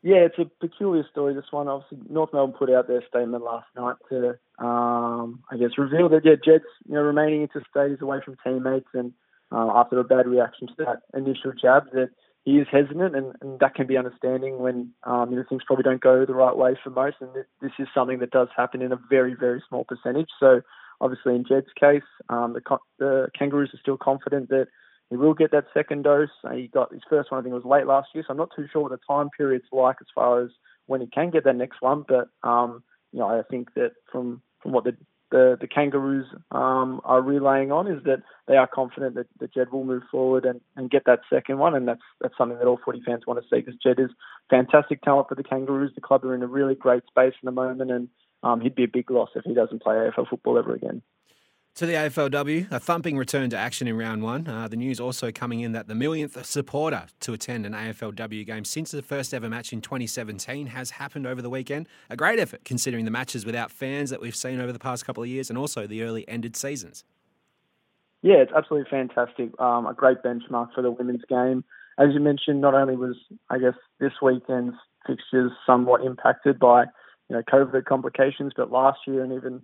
Yeah, 0.00 0.24
it's 0.24 0.38
a 0.38 0.46
peculiar 0.66 1.04
story. 1.10 1.34
This 1.34 1.44
one, 1.50 1.68
obviously, 1.68 1.98
North 2.08 2.32
Melbourne 2.32 2.56
put 2.58 2.72
out 2.72 2.88
their 2.88 3.06
statement 3.06 3.44
last 3.44 3.66
night 3.76 3.96
to, 4.08 4.38
um, 4.64 5.44
I 5.50 5.58
guess, 5.58 5.76
reveal 5.76 6.08
that 6.08 6.24
yeah, 6.24 6.36
Jed's 6.42 6.64
you 6.88 6.94
know 6.94 7.02
remaining 7.02 7.42
interstate, 7.42 7.90
he's 7.90 8.00
away 8.00 8.20
from 8.24 8.38
teammates, 8.42 8.88
and 8.94 9.12
uh, 9.54 9.70
after 9.74 9.98
a 10.00 10.04
bad 10.04 10.26
reaction 10.26 10.68
to 10.68 10.74
that 10.78 11.02
initial 11.12 11.52
jab, 11.52 11.92
that 11.92 12.08
he 12.44 12.58
is 12.58 12.66
hesitant, 12.70 13.14
and, 13.14 13.34
and 13.40 13.60
that 13.60 13.74
can 13.74 13.86
be 13.86 13.96
understanding 13.96 14.58
when 14.58 14.90
um, 15.04 15.30
you 15.30 15.36
know 15.36 15.44
things 15.48 15.62
probably 15.66 15.84
don't 15.84 16.00
go 16.00 16.26
the 16.26 16.34
right 16.34 16.56
way 16.56 16.76
for 16.82 16.90
most. 16.90 17.16
And 17.20 17.32
this, 17.34 17.46
this 17.60 17.72
is 17.78 17.88
something 17.94 18.18
that 18.18 18.30
does 18.30 18.48
happen 18.56 18.82
in 18.82 18.92
a 18.92 18.98
very 19.08 19.34
very 19.34 19.62
small 19.68 19.84
percentage. 19.84 20.28
So 20.40 20.60
obviously 21.00 21.34
in 21.34 21.44
Jed's 21.44 21.72
case, 21.78 22.02
um, 22.28 22.54
the, 22.54 22.78
the 22.98 23.28
Kangaroos 23.38 23.74
are 23.74 23.80
still 23.80 23.96
confident 23.96 24.48
that 24.48 24.68
he 25.10 25.16
will 25.16 25.34
get 25.34 25.50
that 25.50 25.66
second 25.74 26.02
dose. 26.04 26.30
Uh, 26.42 26.52
he 26.52 26.68
got 26.68 26.92
his 26.92 27.02
first 27.08 27.30
one, 27.30 27.38
I 27.38 27.42
think 27.42 27.52
it 27.52 27.62
was 27.62 27.64
late 27.64 27.86
last 27.86 28.08
year, 28.14 28.24
so 28.26 28.30
I'm 28.30 28.38
not 28.38 28.50
too 28.56 28.66
sure 28.72 28.82
what 28.82 28.92
the 28.92 28.98
time 29.06 29.28
period's 29.36 29.66
like 29.70 29.96
as 30.00 30.06
far 30.14 30.42
as 30.42 30.50
when 30.86 31.00
he 31.00 31.06
can 31.06 31.30
get 31.30 31.44
that 31.44 31.56
next 31.56 31.82
one. 31.82 32.04
But 32.08 32.28
um, 32.42 32.82
you 33.12 33.18
know, 33.18 33.26
I 33.26 33.42
think 33.48 33.74
that 33.74 33.92
from 34.10 34.42
from 34.62 34.72
what 34.72 34.84
the 34.84 34.96
the, 35.32 35.56
the 35.60 35.66
Kangaroos 35.66 36.26
um, 36.52 37.00
are 37.04 37.22
relaying 37.22 37.72
on 37.72 37.88
is 37.88 38.04
that 38.04 38.22
they 38.46 38.56
are 38.56 38.68
confident 38.68 39.16
that, 39.16 39.26
that 39.40 39.52
Jed 39.52 39.72
will 39.72 39.84
move 39.84 40.02
forward 40.10 40.44
and, 40.44 40.60
and 40.76 40.90
get 40.90 41.04
that 41.06 41.20
second 41.28 41.58
one, 41.58 41.74
and 41.74 41.88
that's 41.88 42.02
that's 42.20 42.36
something 42.38 42.58
that 42.58 42.66
all 42.66 42.78
footy 42.84 43.02
fans 43.04 43.26
want 43.26 43.42
to 43.42 43.48
see 43.48 43.60
because 43.60 43.80
Jed 43.82 43.98
is 43.98 44.10
fantastic 44.50 45.02
talent 45.02 45.28
for 45.28 45.34
the 45.34 45.42
Kangaroos. 45.42 45.92
The 45.94 46.00
club 46.02 46.24
are 46.24 46.34
in 46.34 46.42
a 46.42 46.46
really 46.46 46.74
great 46.74 47.04
space 47.08 47.34
in 47.42 47.46
the 47.46 47.50
moment, 47.50 47.90
and 47.90 48.08
um, 48.42 48.60
he'd 48.60 48.74
be 48.74 48.84
a 48.84 48.88
big 48.88 49.10
loss 49.10 49.30
if 49.34 49.44
he 49.44 49.54
doesn't 49.54 49.82
play 49.82 49.94
AFL 49.94 50.28
football 50.28 50.58
ever 50.58 50.74
again. 50.74 51.02
To 51.76 51.86
the 51.86 51.94
AFLW, 51.94 52.70
a 52.70 52.78
thumping 52.78 53.16
return 53.16 53.48
to 53.48 53.56
action 53.56 53.88
in 53.88 53.96
round 53.96 54.22
one. 54.22 54.46
Uh, 54.46 54.68
the 54.68 54.76
news 54.76 55.00
also 55.00 55.32
coming 55.32 55.60
in 55.60 55.72
that 55.72 55.88
the 55.88 55.94
millionth 55.94 56.44
supporter 56.44 57.06
to 57.20 57.32
attend 57.32 57.64
an 57.64 57.72
AFLW 57.72 58.44
game 58.44 58.66
since 58.66 58.90
the 58.90 59.00
first 59.00 59.32
ever 59.32 59.48
match 59.48 59.72
in 59.72 59.80
2017 59.80 60.66
has 60.66 60.90
happened 60.90 61.26
over 61.26 61.40
the 61.40 61.48
weekend. 61.48 61.88
A 62.10 62.16
great 62.16 62.38
effort 62.38 62.66
considering 62.66 63.06
the 63.06 63.10
matches 63.10 63.46
without 63.46 63.70
fans 63.70 64.10
that 64.10 64.20
we've 64.20 64.36
seen 64.36 64.60
over 64.60 64.70
the 64.70 64.78
past 64.78 65.06
couple 65.06 65.22
of 65.22 65.30
years 65.30 65.48
and 65.48 65.58
also 65.58 65.86
the 65.86 66.02
early 66.02 66.28
ended 66.28 66.56
seasons. 66.56 67.04
Yeah, 68.20 68.36
it's 68.36 68.52
absolutely 68.54 68.90
fantastic. 68.90 69.58
Um, 69.58 69.86
a 69.86 69.94
great 69.94 70.18
benchmark 70.22 70.74
for 70.74 70.82
the 70.82 70.90
women's 70.90 71.24
game. 71.26 71.64
As 71.98 72.08
you 72.12 72.20
mentioned, 72.20 72.60
not 72.60 72.74
only 72.74 72.96
was, 72.96 73.16
I 73.48 73.56
guess, 73.56 73.76
this 73.98 74.12
weekend's 74.20 74.76
fixtures 75.06 75.52
somewhat 75.64 76.04
impacted 76.04 76.58
by 76.58 76.82
you 77.30 77.36
know, 77.36 77.42
COVID 77.50 77.86
complications, 77.86 78.52
but 78.54 78.70
last 78.70 78.98
year 79.06 79.24
and 79.24 79.32
even 79.32 79.62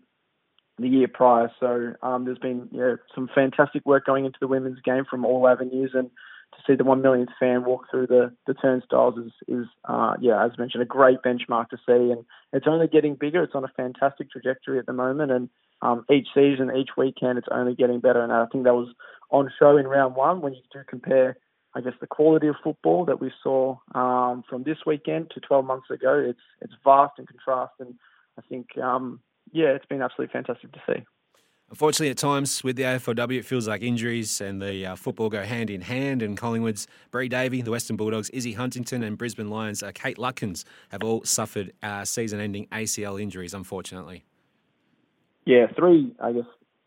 the 0.78 0.88
year 0.88 1.08
prior. 1.08 1.50
So 1.61 1.94
um, 2.02 2.25
there's 2.25 2.38
been 2.38 2.68
you 2.73 2.78
know, 2.78 2.97
some 3.14 3.28
fantastic 3.35 3.85
work 3.85 4.06
going 4.06 4.25
into 4.25 4.38
the 4.41 4.49
women's 4.49 4.80
game 4.80 5.04
from 5.08 5.25
all 5.25 5.49
avenues, 5.49 5.93
and 5.95 6.10
to 6.52 6.58
see 6.67 6.76
the 6.76 6.84
one 6.84 7.02
millionth 7.02 7.30
fan 7.38 7.64
walk 7.64 7.86
through 7.91 8.06
the, 8.06 8.32
the 8.47 8.54
turnstiles 8.54 9.14
is, 9.19 9.32
is 9.47 9.67
uh, 9.84 10.14
yeah, 10.21 10.45
as 10.45 10.56
mentioned, 10.58 10.82
a 10.82 10.86
great 10.86 11.19
benchmark 11.23 11.69
to 11.71 11.76
see. 11.78 12.12
And 12.12 12.25
it's 12.52 12.67
only 12.67 12.86
getting 12.86 13.14
bigger. 13.14 13.43
It's 13.43 13.54
on 13.54 13.64
a 13.64 13.73
fantastic 13.76 14.30
trajectory 14.30 14.78
at 14.78 14.86
the 14.86 14.93
moment, 14.93 15.32
and 15.32 15.49
um, 15.82 16.04
each 16.10 16.28
season, 16.34 16.75
each 16.76 16.91
weekend, 16.97 17.38
it's 17.38 17.49
only 17.50 17.75
getting 17.75 18.00
better. 18.00 18.23
And 18.23 18.32
I 18.32 18.47
think 18.47 18.64
that 18.64 18.75
was 18.75 18.93
on 19.30 19.50
show 19.58 19.76
in 19.76 19.86
round 19.86 20.17
one 20.17 20.41
when 20.41 20.54
you 20.54 20.60
do 20.73 20.80
compare. 20.88 21.36
I 21.75 21.80
guess 21.82 21.93
the 22.00 22.06
quality 22.06 22.49
of 22.49 22.56
football 22.64 23.04
that 23.04 23.21
we 23.21 23.30
saw 23.43 23.76
um, 23.95 24.43
from 24.49 24.62
this 24.62 24.78
weekend 24.86 25.30
to 25.34 25.41
12 25.41 25.64
months 25.64 25.91
ago, 25.91 26.19
it's 26.19 26.41
it's 26.62 26.73
vast 26.82 27.19
in 27.19 27.26
contrast, 27.26 27.75
and 27.78 27.95
I 28.38 28.43
think 28.49 28.76
um, 28.78 29.21
yeah, 29.52 29.69
it's 29.69 29.87
been 29.87 30.02
absolutely 30.02 30.32
fantastic 30.32 30.73
to 30.73 30.80
see. 30.87 31.02
Unfortunately, 31.71 32.08
at 32.08 32.17
times 32.17 32.65
with 32.65 32.76
the 32.76 32.84
AFLW, 32.84 33.39
it 33.39 33.45
feels 33.45 33.69
like 33.69 33.82
injuries 33.82 34.41
and 34.41 34.61
the 34.61 34.87
uh, 34.87 34.97
football 34.97 35.28
go 35.28 35.43
hand 35.43 35.69
in 35.69 35.82
hand. 35.82 36.23
And 36.23 36.34
Collingwood's 36.34 36.87
Bree 37.11 37.28
Davey, 37.28 37.61
the 37.61 37.71
Western 37.71 37.97
Bulldogs, 37.97 38.30
Izzy 38.30 38.52
Huntington, 38.52 39.02
and 39.02 39.19
Brisbane 39.19 39.50
Lions' 39.50 39.82
uh, 39.82 39.91
Kate 39.95 40.17
Lutkins 40.17 40.65
have 40.89 41.04
all 41.04 41.25
suffered 41.25 41.75
uh, 41.82 42.06
season-ending 42.06 42.69
ACL 42.73 43.21
injuries. 43.21 43.52
Unfortunately. 43.52 44.25
Yeah, 45.45 45.67
three, 45.78 46.15
I 46.21 46.32
guess, 46.32 46.47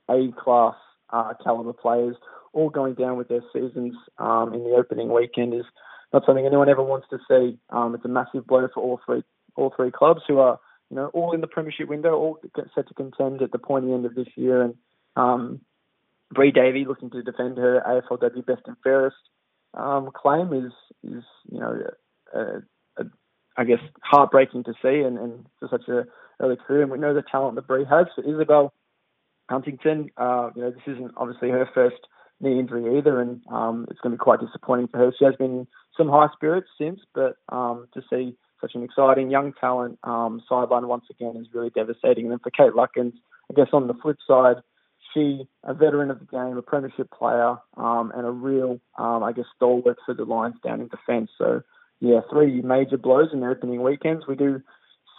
A-class 0.10 0.76
uh, 1.12 1.34
caliber 1.44 1.74
players 1.74 2.16
all 2.54 2.70
going 2.70 2.96
down 2.96 3.18
with 3.18 3.28
their 3.28 3.44
seasons 3.54 3.94
um, 4.18 4.54
in 4.54 4.64
the 4.64 4.72
opening 4.72 5.14
weekend 5.14 5.54
is 5.54 5.66
not 6.12 6.24
something 6.26 6.46
anyone 6.46 6.70
ever 6.70 6.84
wants 6.84 7.08
to 7.10 7.18
see. 7.30 7.58
Um, 7.70 7.96
it's 7.96 8.04
a 8.06 8.10
massive 8.10 8.46
blow 8.46 8.68
for 8.74 8.82
all 8.82 9.00
three 9.06 9.24
all 9.56 9.74
three 9.76 9.92
clubs 9.92 10.22
who 10.28 10.40
are 10.40 10.60
you 10.92 10.98
know, 10.98 11.08
all 11.14 11.34
in 11.34 11.40
the 11.40 11.48
premiership 11.48 11.88
window, 11.88 12.14
all 12.14 12.40
set 12.76 12.88
to 12.90 12.94
contend 12.94 13.42
at 13.42 13.54
the 13.54 13.58
pointy 13.58 13.94
end 13.94 14.06
of 14.06 14.14
this 14.14 14.28
year. 14.36 14.62
And 14.62 14.76
um, 15.16 15.62
Bree 16.30 16.52
Davey 16.52 16.84
looking 16.86 17.10
to 17.12 17.24
defend 17.24 17.58
her 17.58 17.82
AFLW 17.88 18.46
best 18.46 18.64
and 18.66 18.76
fairest 18.84 19.16
um, 19.74 20.10
claim 20.14 20.54
is 20.54 20.74
is 21.02 21.24
you 21.50 21.62
know, 21.62 21.82
a, 22.34 22.40
a, 23.02 23.04
I 23.56 23.64
guess 23.64 23.80
heartbreaking 24.04 24.66
to 24.66 24.74
see, 24.82 25.00
and, 25.00 25.18
and 25.18 25.46
for 25.60 25.70
such 25.72 25.88
a 25.88 26.04
early 26.44 26.58
career. 26.58 26.82
And 26.82 26.92
we 26.92 26.98
know 26.98 27.14
the 27.14 27.24
talent 27.24 27.56
that 27.56 27.68
Bree 27.68 27.86
has. 27.90 28.08
For 28.14 28.30
Isabel 28.30 28.74
Huntington, 29.50 30.10
uh, 30.18 30.50
you 30.58 30.62
know, 30.62 30.72
this 30.72 30.84
isn't 30.88 31.12
obviously 31.16 31.50
her 31.52 31.70
first 31.74 32.02
knee 32.42 32.60
injury 32.60 32.98
either, 32.98 33.22
and 33.22 33.42
um, 33.50 33.88
it's 33.90 34.00
going 34.02 34.12
to 34.12 34.18
be 34.18 34.24
quite 34.24 34.42
disappointing 34.42 34.90
for 34.90 34.98
her. 34.98 35.14
She 35.18 35.24
has 35.24 35.36
been 35.38 35.68
some 35.98 36.10
high 36.10 36.28
spirits 36.34 36.68
since, 36.78 37.00
but 37.14 37.38
um, 37.48 37.88
to 37.94 38.02
see 38.10 38.36
such 38.62 38.76
an 38.76 38.84
exciting 38.84 39.32
young 39.32 39.54
talent 39.60 40.00
um, 40.04 40.42
sideline 40.48 40.88
once 40.88 41.06
again 41.10 41.36
is 41.36 41.48
really 41.54 41.72
devastating. 41.72 42.26
And 42.26 42.32
then 42.32 42.40
for 42.40 42.52
Kate 42.52 42.74
Lutkins, 42.74 43.14
I 43.50 43.56
guess 43.56 43.70
on 43.74 43.88
the 43.88 43.96
flip 43.96 44.18
side, 44.26 44.58
she 45.14 45.48
a 45.64 45.74
veteran 45.74 46.12
of 46.12 46.20
the 46.20 46.26
game, 46.26 46.56
a 46.58 46.62
premiership 46.62 47.10
player, 47.12 47.58
um, 47.76 48.12
and 48.16 48.26
a 48.26 48.32
real, 48.32 48.80
um, 48.98 49.24
I 49.24 49.34
guess, 49.34 49.46
stalwart 49.56 49.98
for 50.06 50.14
the 50.14 50.24
Lions 50.24 50.56
down 50.64 50.80
in 50.80 50.88
defence. 50.88 51.32
So 51.38 51.64
yeah, 52.00 52.22
three 52.32 52.62
major 52.62 52.98
blows 52.98 53.30
in 53.34 53.42
the 53.42 53.48
opening 53.48 53.84
weekends. 53.84 54.26
We 54.28 54.36
do 54.36 54.62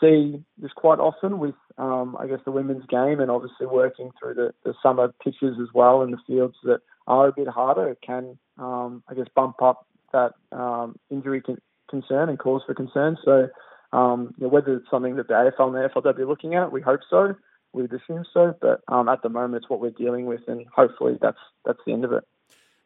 see 0.01 0.43
this 0.59 0.73
quite 0.75 0.99
often 0.99 1.39
with, 1.39 1.55
um, 1.79 2.17
I 2.19 2.27
guess, 2.27 2.41
the 2.45 2.51
women's 2.51 2.87
game, 2.87 3.21
and 3.21 3.31
obviously 3.31 3.67
working 3.67 4.11
through 4.19 4.35
the, 4.35 4.55
the 4.65 4.75
summer 4.83 5.13
pitches 5.23 5.57
as 5.61 5.69
well 5.73 6.03
in 6.03 6.11
the 6.11 6.19
fields 6.27 6.57
that 6.65 6.81
are 7.07 7.29
a 7.29 7.33
bit 7.33 7.49
harder. 7.49 7.89
It 7.89 7.99
can, 8.05 8.39
um, 8.59 9.03
I 9.09 9.15
guess, 9.15 9.27
bump 9.35 9.63
up 9.63 9.87
that 10.13 10.33
um, 10.51 10.97
injury 11.11 11.41
con- 11.41 11.61
concern 11.93 12.29
and 12.29 12.39
cause 12.39 12.63
for 12.67 12.75
concern. 12.75 13.17
So, 13.25 13.49
um, 13.93 14.35
you 14.39 14.45
know, 14.45 14.49
whether 14.49 14.75
it's 14.75 14.91
something 14.91 15.15
that 15.17 15.29
the 15.29 15.35
AFL 15.35 15.69
and 15.69 15.77
the 15.77 15.89
AFLW 15.89 16.19
are 16.19 16.27
looking 16.27 16.55
at, 16.57 16.73
we 16.73 16.81
hope 16.81 17.01
so. 17.09 17.37
We'd 17.73 17.93
assume 17.93 18.25
so, 18.35 18.55
but 18.61 18.81
um, 18.89 19.09
at 19.09 19.23
the 19.23 19.29
moment, 19.29 19.63
it's 19.63 19.71
what 19.71 19.81
we're 19.81 19.91
dealing 19.91 20.27
with, 20.27 20.41
and 20.47 20.67
hopefully, 20.75 21.17
that's 21.23 21.39
that's 21.65 21.79
the 21.87 21.93
end 21.93 22.05
of 22.05 22.13
it. 22.13 22.25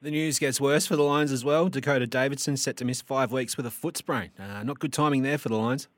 The 0.02 0.10
news 0.10 0.38
gets 0.38 0.60
worse 0.60 0.86
for 0.86 0.94
the 0.94 1.02
Lions 1.02 1.32
as 1.32 1.44
well. 1.44 1.68
Dakota 1.68 2.06
Davidson 2.06 2.56
set 2.56 2.76
to 2.76 2.84
miss 2.84 3.00
five 3.00 3.32
weeks 3.32 3.56
with 3.56 3.66
a 3.66 3.70
foot 3.70 3.96
sprain. 3.96 4.30
Uh, 4.38 4.62
not 4.62 4.78
good 4.78 4.92
timing 4.92 5.22
there 5.22 5.38
for 5.38 5.48
the 5.48 5.56
Lions. 5.56 5.88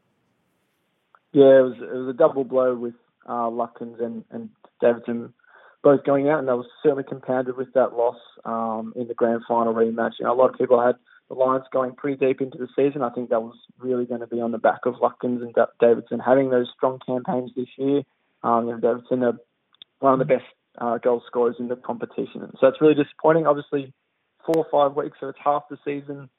Yeah, 1.33 1.59
it 1.59 1.63
was 1.63 1.75
it 1.83 1.93
was 1.95 2.09
a 2.09 2.17
double 2.17 2.45
blow 2.45 2.75
with 2.77 2.95
uh, 3.27 3.51
Lutkins 3.51 4.03
and, 4.03 4.25
and 4.31 4.49
Davidson 4.81 5.35
both 5.83 6.05
going 6.05 6.29
out, 6.29 6.39
and 6.39 6.49
that 6.49 6.57
was 6.57 6.67
certainly 6.83 7.05
compounded 7.05 7.57
with 7.57 7.73
that 7.75 7.95
loss 7.95 8.17
um, 8.45 8.93
in 8.97 9.09
the 9.09 9.15
grand 9.15 9.43
final 9.47 9.75
rematch. 9.75 10.13
You 10.19 10.25
know, 10.27 10.33
a 10.33 10.35
lot 10.35 10.51
of 10.51 10.59
people 10.59 10.81
had 10.85 10.97
the 11.29 11.35
Lions 11.35 11.65
going 11.73 11.95
pretty 11.95 12.17
deep 12.17 12.41
into 12.41 12.59
the 12.59 12.69
season. 12.75 13.03
I 13.03 13.11
think 13.11 13.31
that 13.31 13.43
was 13.43 13.57
really 13.79 14.07
going 14.07 14.21
to 14.21 14.27
be 14.27 14.41
on 14.41 14.53
the 14.53 14.59
back 14.59 14.81
of 14.87 14.95
Lutkins 14.95 15.43
and 15.43 15.55
Davidson 15.79 16.21
having 16.21 16.51
those 16.51 16.69
strong 16.75 16.99
campaigns 17.05 17.51
this 17.55 17.69
year. 17.77 18.03
Um, 18.43 18.67
know, 18.67 18.79
Davidson 18.79 19.23
are 19.25 19.39
one 20.01 20.15
of 20.15 20.19
the 20.19 20.25
best 20.25 20.45
uh, 20.79 20.99
goal 20.99 21.23
scorers 21.27 21.57
in 21.59 21.69
the 21.69 21.77
competition. 21.77 22.51
So 22.61 22.69
it's 22.69 22.81
really 22.81 22.95
disappointing. 22.95 23.47
Obviously, 23.47 23.93
four 24.47 24.65
or 24.65 24.67
five 24.71 24.97
weeks, 24.97 25.19
so 25.21 25.29
it's 25.29 25.39
half 25.43 25.65
the 25.69 25.79
season. 25.85 26.31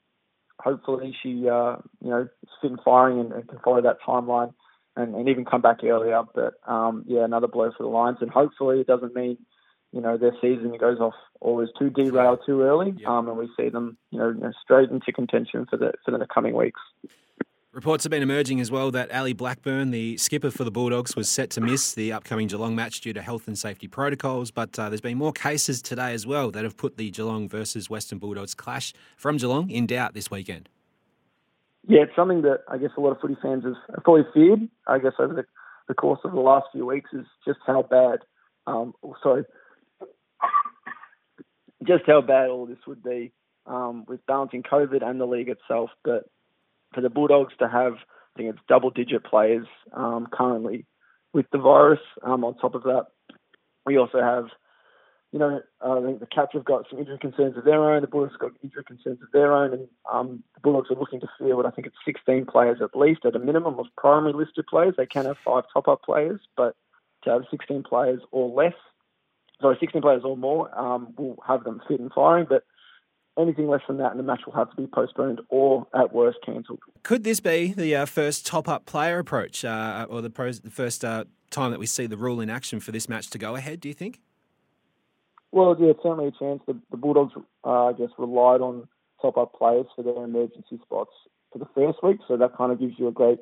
Hopefully, 0.60 1.16
she 1.22 1.48
uh, 1.48 1.78
you 2.04 2.10
know 2.10 2.22
is 2.22 2.50
fit 2.62 2.72
and 2.72 2.80
firing 2.84 3.20
and, 3.20 3.32
and 3.32 3.48
can 3.48 3.60
follow 3.60 3.82
that 3.82 3.98
timeline 4.06 4.54
and, 4.96 5.16
and 5.16 5.30
even 5.30 5.46
come 5.46 5.62
back 5.62 5.84
earlier. 5.84 6.22
But 6.34 6.56
um, 6.68 7.04
yeah, 7.08 7.24
another 7.24 7.48
blow 7.48 7.72
for 7.78 7.84
the 7.84 7.90
Lions, 7.90 8.18
and 8.22 8.32
hopefully 8.32 8.80
it 8.82 8.88
doesn't 8.88 9.16
mean 9.16 9.38
you 9.92 10.02
know 10.02 10.18
their 10.18 10.34
season 10.42 10.76
goes 10.80 11.00
off 11.00 11.14
always 11.42 11.70
too 11.78 11.90
derailed 11.90 12.40
too 12.46 12.62
early, 12.62 12.94
yep. 12.98 13.08
um, 13.08 13.28
and 13.28 13.38
we 13.38 13.50
see 13.58 13.70
them 13.70 13.98
you 14.12 14.20
know, 14.20 14.30
you 14.30 14.40
know 14.40 14.52
straight 14.62 14.90
into 14.90 15.12
contention 15.12 15.66
for 15.70 15.78
the 15.78 15.94
for 16.06 16.12
the 16.18 16.26
coming 16.34 16.56
weeks. 16.56 16.82
Reports 17.72 18.04
have 18.04 18.10
been 18.10 18.24
emerging 18.24 18.60
as 18.60 18.72
well 18.72 18.90
that 18.92 19.10
Ellie 19.12 19.34
Blackburn, 19.34 19.92
the 19.92 20.18
skipper 20.18 20.50
for 20.50 20.64
the 20.64 20.72
Bulldogs, 20.72 21.16
was 21.16 21.30
set 21.30 21.52
to 21.52 21.62
miss 21.62 21.94
the 21.94 22.12
upcoming 22.12 22.48
Geelong 22.48 22.76
match 22.76 23.00
due 23.00 23.14
to 23.14 23.22
health 23.22 23.48
and 23.48 23.56
safety 23.56 23.88
protocols. 23.88 24.50
But 24.50 24.78
uh, 24.80 24.90
there's 24.90 25.02
been 25.02 25.20
more 25.20 25.32
cases 25.32 25.80
today 25.80 26.14
as 26.14 26.26
well 26.26 26.50
that 26.50 26.64
have 26.64 26.78
put 26.78 26.98
the 26.98 27.12
Geelong 27.12 27.48
versus 27.48 27.88
Western 27.88 28.18
Bulldogs 28.18 28.56
clash 28.56 28.92
from 29.18 29.38
Geelong 29.38 29.70
in 29.70 29.86
doubt 29.86 30.16
this 30.16 30.32
weekend. 30.32 30.68
Yeah, 31.88 32.02
it's 32.02 32.16
something 32.16 32.42
that 32.42 32.62
I 32.68 32.80
guess 32.80 32.90
a 32.98 33.02
lot 33.02 33.12
of 33.12 33.22
footy 33.22 33.38
fans 33.40 33.64
have 33.64 34.04
probably 34.04 34.26
feared. 34.34 34.68
I 34.88 34.98
guess 34.98 35.14
over 35.20 35.36
the, 35.36 35.46
the 35.88 35.94
course 35.94 36.20
of 36.24 36.32
the 36.32 36.40
last 36.40 36.66
few 36.72 36.88
weeks 36.88 37.12
is 37.14 37.28
just 37.46 37.60
how 37.68 37.84
bad. 37.84 38.20
Um, 38.66 38.96
sorry, 39.22 39.46
just 41.86 42.04
how 42.06 42.22
bad 42.22 42.50
all 42.50 42.66
this 42.66 42.80
would 42.88 43.04
be 43.04 43.32
um, 43.66 44.06
with 44.08 44.26
balancing 44.26 44.64
COVID 44.64 45.04
and 45.08 45.20
the 45.20 45.26
league 45.26 45.50
itself. 45.50 45.90
But 46.04 46.26
for 46.94 47.02
the 47.02 47.10
Bulldogs 47.10 47.54
to 47.60 47.70
have, 47.70 47.94
I 47.94 48.38
think 48.38 48.50
it's 48.50 48.66
double 48.68 48.90
digit 48.90 49.24
players 49.24 49.68
um, 49.94 50.28
currently 50.32 50.86
with 51.34 51.46
the 51.52 51.58
virus. 51.58 52.00
Um, 52.24 52.44
on 52.44 52.56
top 52.58 52.76
of 52.76 52.84
that, 52.84 53.08
we 53.86 53.98
also 53.98 54.22
have, 54.22 54.48
you 55.32 55.40
know, 55.40 55.62
I 55.82 56.02
think 56.02 56.20
the 56.20 56.26
Cats 56.26 56.52
have 56.54 56.66
got 56.66 56.86
some 56.90 57.00
injury 57.00 57.18
concerns 57.20 57.58
of 57.58 57.64
their 57.64 57.92
own. 57.92 58.02
The 58.02 58.08
Bulldogs 58.08 58.34
have 58.34 58.52
got 58.52 58.52
injury 58.64 58.84
concerns 58.84 59.20
of 59.22 59.32
their 59.32 59.54
own, 59.54 59.74
and 59.74 59.88
um, 60.12 60.44
the 60.56 60.62
Bulldogs 60.62 60.90
are 60.92 61.00
looking 61.00 61.20
to 61.22 61.30
field, 61.38 61.66
I 61.66 61.72
think 61.72 61.88
it's 61.88 61.96
16 62.06 62.46
players 62.46 62.80
at 62.82 62.98
least, 62.98 63.26
at 63.26 63.36
a 63.36 63.40
minimum 63.40 63.80
of 63.80 63.86
primary 63.98 64.34
listed 64.34 64.66
players. 64.68 64.96
They 64.98 65.06
can 65.06 65.26
have 65.26 65.38
five 65.46 65.66
top 65.74 65.88
up 65.88 66.04
players, 66.04 66.42
but 66.58 66.76
to 67.24 67.32
have 67.32 67.42
16 67.52 67.84
players 67.84 68.22
or 68.32 68.50
less, 68.50 68.74
sorry, 69.62 69.78
16 69.80 70.02
players 70.02 70.22
or 70.24 70.38
more, 70.38 70.78
um, 70.78 71.14
will 71.18 71.38
have 71.48 71.64
them 71.64 71.82
fit 71.88 72.00
and 72.00 72.12
firing. 72.14 72.46
But 72.48 72.64
anything 73.38 73.68
less 73.68 73.82
than 73.88 73.98
that, 73.98 74.12
and 74.12 74.20
the 74.20 74.24
match 74.24 74.42
will 74.46 74.54
have 74.54 74.70
to 74.72 74.76
be 74.76 74.88
postponed 74.88 75.42
or, 75.50 75.88
at 75.94 76.14
worst, 76.14 76.40
cancelled. 76.46 76.80
Could 77.04 77.24
this 77.24 77.40
be 77.40 77.74
the 77.74 77.96
uh, 77.96 78.06
first 78.06 78.46
top-up 78.46 78.86
player 78.86 79.20
approach, 79.20 79.64
uh, 79.64 80.06
or 80.10 80.22
the, 80.22 80.30
pros, 80.30 80.60
the 80.62 80.70
first 80.70 81.06
uh, 81.06 81.26
time 81.50 81.72
that 81.72 81.80
we 81.80 81.86
see 81.86 82.06
the 82.06 82.18
rule 82.18 82.42
in 82.42 82.50
action 82.50 82.80
for 82.80 82.92
this 82.92 83.08
match 83.08 83.30
to 83.32 83.38
go 83.38 83.56
ahead? 83.56 83.80
Do 83.80 83.88
you 83.88 83.94
think? 83.94 84.20
Well, 85.52 85.76
yeah, 85.80 85.90
it's 85.90 86.04
certainly 86.04 86.28
a 86.28 86.32
chance. 86.32 86.62
The, 86.68 86.78
the 86.92 86.98
Bulldogs, 86.98 87.34
uh, 87.64 87.86
I 87.86 87.94
guess, 87.94 88.10
relied 88.18 88.62
on 88.62 88.88
top-up 89.22 89.54
players 89.58 89.88
for 89.96 90.04
their 90.04 90.24
emergency 90.24 90.80
spots 90.84 91.12
for 91.52 91.60
the 91.60 91.68
first 91.74 92.04
week, 92.04 92.20
so 92.28 92.38
that 92.38 92.56
kind 92.56 92.72
of 92.72 92.80
gives 92.80 92.94
you 92.98 93.08
a 93.08 93.12
great 93.12 93.40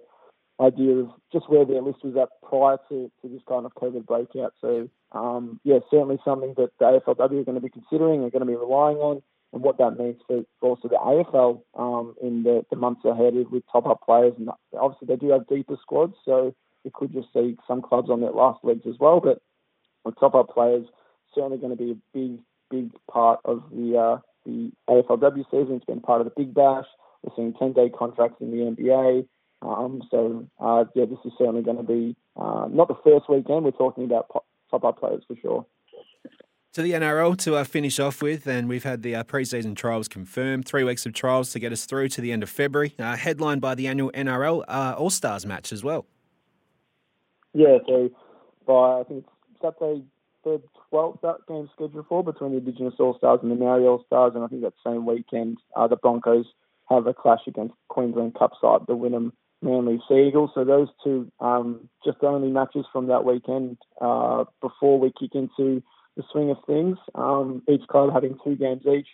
idea 0.60 0.96
of 0.96 1.10
just 1.32 1.50
where 1.50 1.65
their 1.65 1.82
list 1.82 2.04
was 2.04 2.15
at 2.17 2.30
prior 2.48 2.78
to, 2.89 3.12
to 3.22 3.30
this 3.30 3.41
kind 3.48 3.65
of 3.65 3.74
COVID 3.76 4.06
breakout. 4.06 4.54
So, 4.60 4.89
um, 5.12 5.60
yeah, 5.63 5.80
certainly 5.91 6.17
something 6.26 6.54
that 6.58 6.72
the 6.80 6.86
AFLW 6.86 7.41
are 7.41 7.43
going 7.43 7.56
to 7.56 7.62
be 7.62 7.70
considering, 7.70 8.24
are 8.24 8.30
going 8.30 8.41
to 8.41 8.46
be 8.46 8.56
relying 8.56 8.98
on 8.98 9.22
and 9.54 9.62
what 9.62 9.78
that 9.78 9.98
means 9.98 10.17
for, 10.28 10.43
for 10.60 10.70
also 10.72 10.88
the 10.88 10.96
AFL 10.96 11.62
um, 11.76 12.15
in 12.22 12.43
the, 12.43 12.65
the 12.70 12.76
months 12.76 13.06
ahead 13.06 13.34
with 13.50 13.63
top 13.72 13.88
up 13.88 14.02
players. 14.06 14.34
And 14.38 14.50
obviously, 14.78 15.08
they 15.08 15.15
do 15.15 15.32
have 15.32 15.48
deeper 15.48 15.78
squads, 15.82 16.15
so 16.26 16.54
you 16.84 16.91
could 16.93 17.13
just 17.13 17.32
see 17.34 17.58
some 17.67 17.82
clubs 17.82 18.10
on 18.10 18.22
their 18.22 18.32
last 18.32 18.63
legs 18.63 18.84
as 18.88 18.96
well. 19.00 19.20
But 19.20 19.41
with 20.04 20.20
top 20.20 20.36
up 20.36 20.54
players, 20.54 20.86
certainly 21.34 21.58
going 21.58 21.76
to 21.76 21.82
be 21.82 21.91
a 21.91 22.17
big, 22.17 22.39
big 22.70 22.91
part 23.10 23.39
of 23.46 23.63
the 23.72 23.98
uh, 23.98 24.17
the 24.46 24.72
AFLW 24.89 25.46
season. 25.52 25.76
It's 25.76 25.86
been 25.86 26.02
part 26.02 26.22
of 26.22 26.26
the 26.26 26.34
Big 26.36 26.54
Bash. 26.54 26.86
We're 27.22 27.36
seeing 27.36 27.54
10 27.54 27.74
day 27.74 27.89
contracts 27.89 28.38
in 28.41 28.52
the 28.52 28.58
NBA. 28.58 29.28
Um, 29.62 30.02
so, 30.12 30.48
uh, 30.60 30.86
yeah, 30.96 31.06
this 31.06 31.20
is 31.26 31.32
certainly 31.38 31.63
going 31.63 31.78
to 31.78 31.84
be 31.84 32.15
uh, 32.36 32.67
not 32.70 32.88
the 32.88 32.96
first 33.04 33.30
weekend. 33.30 33.65
We're 33.65 33.72
talking 33.72 34.06
about 34.06 34.28
top 34.70 34.84
up 34.84 35.00
players 35.00 35.24
for 35.28 35.36
sure 35.41 35.65
to 36.78 36.84
the 36.84 36.91
NRL 36.91 37.36
to 37.39 37.56
uh, 37.56 37.63
finish 37.63 38.00
off 38.00 38.22
with, 38.22 38.46
and 38.46 38.70
we've 38.70 38.84
had 38.84 39.02
the 39.02 39.15
uh, 39.15 39.24
preseason 39.24 39.76
trials 39.76 40.08
confirmed. 40.08 40.67
Three 40.67 40.84
weeks 40.84 41.08
of 41.08 41.13
trials 41.13 41.52
to 41.54 41.60
get 41.60 41.72
us 41.72 41.86
through 41.86 42.10
to 42.10 42.22
the 42.22 42.32
end 42.32 42.43
of 42.43 42.52
February, 42.52 42.93
uh, 43.00 43.15
headlined 43.15 43.62
by 43.62 43.74
the 43.74 43.88
annual 43.88 44.12
NRL 44.12 44.63
uh, 44.67 44.93
All 44.96 45.10
Stars 45.10 45.43
match 45.43 45.74
as 45.74 45.84
well. 45.84 46.06
Yeah, 47.56 47.80
so 47.88 48.12
by 48.67 49.00
I 49.00 49.04
think 49.08 49.26
it's 49.26 49.60
Saturday 49.60 50.04
the 50.43 50.62
12th 50.93 51.22
that 51.22 51.38
game 51.48 51.67
scheduled 51.74 52.06
for 52.08 52.24
between 52.24 52.52
the 52.52 52.58
Indigenous 52.60 52.93
All 53.00 53.17
Stars 53.17 53.39
and 53.41 53.52
the 53.52 53.56
Maori 53.56 53.88
All 53.88 54.04
Stars, 54.06 54.34
and 54.36 54.43
I 54.43 54.48
think 54.48 54.62
that 54.62 54.74
same 54.86 55.08
weekend 55.08 55.58
uh, 55.76 55.88
the 55.88 55.96
Broncos 55.96 56.46
have 56.89 57.08
a 57.08 57.13
clash 57.15 57.41
against 57.48 57.74
Queensland 57.88 58.36
Cup 58.38 58.52
side, 58.62 58.82
the 58.88 58.96
Wynnum 58.96 59.32
Manly 59.62 60.00
Sea 60.08 60.28
Eagles. 60.28 60.52
So 60.54 60.63
those 60.63 60.88
two 61.04 61.32
um, 61.39 61.89
just 62.06 62.17
only 62.22 62.50
matches 62.50 62.86
from 62.91 63.08
that 63.08 63.26
weekend 63.26 63.78
uh, 64.00 64.46
before 64.62 65.00
we 65.00 65.12
kick 65.20 65.32
into 65.34 65.82
the 66.15 66.24
swing 66.32 66.52
of 66.52 66.58
things. 66.65 66.98
Um, 67.15 67.63
each 67.67 67.88
club 67.88 68.12
having 68.13 68.38
two 68.43 68.56
games 68.56 68.84
each 68.86 69.08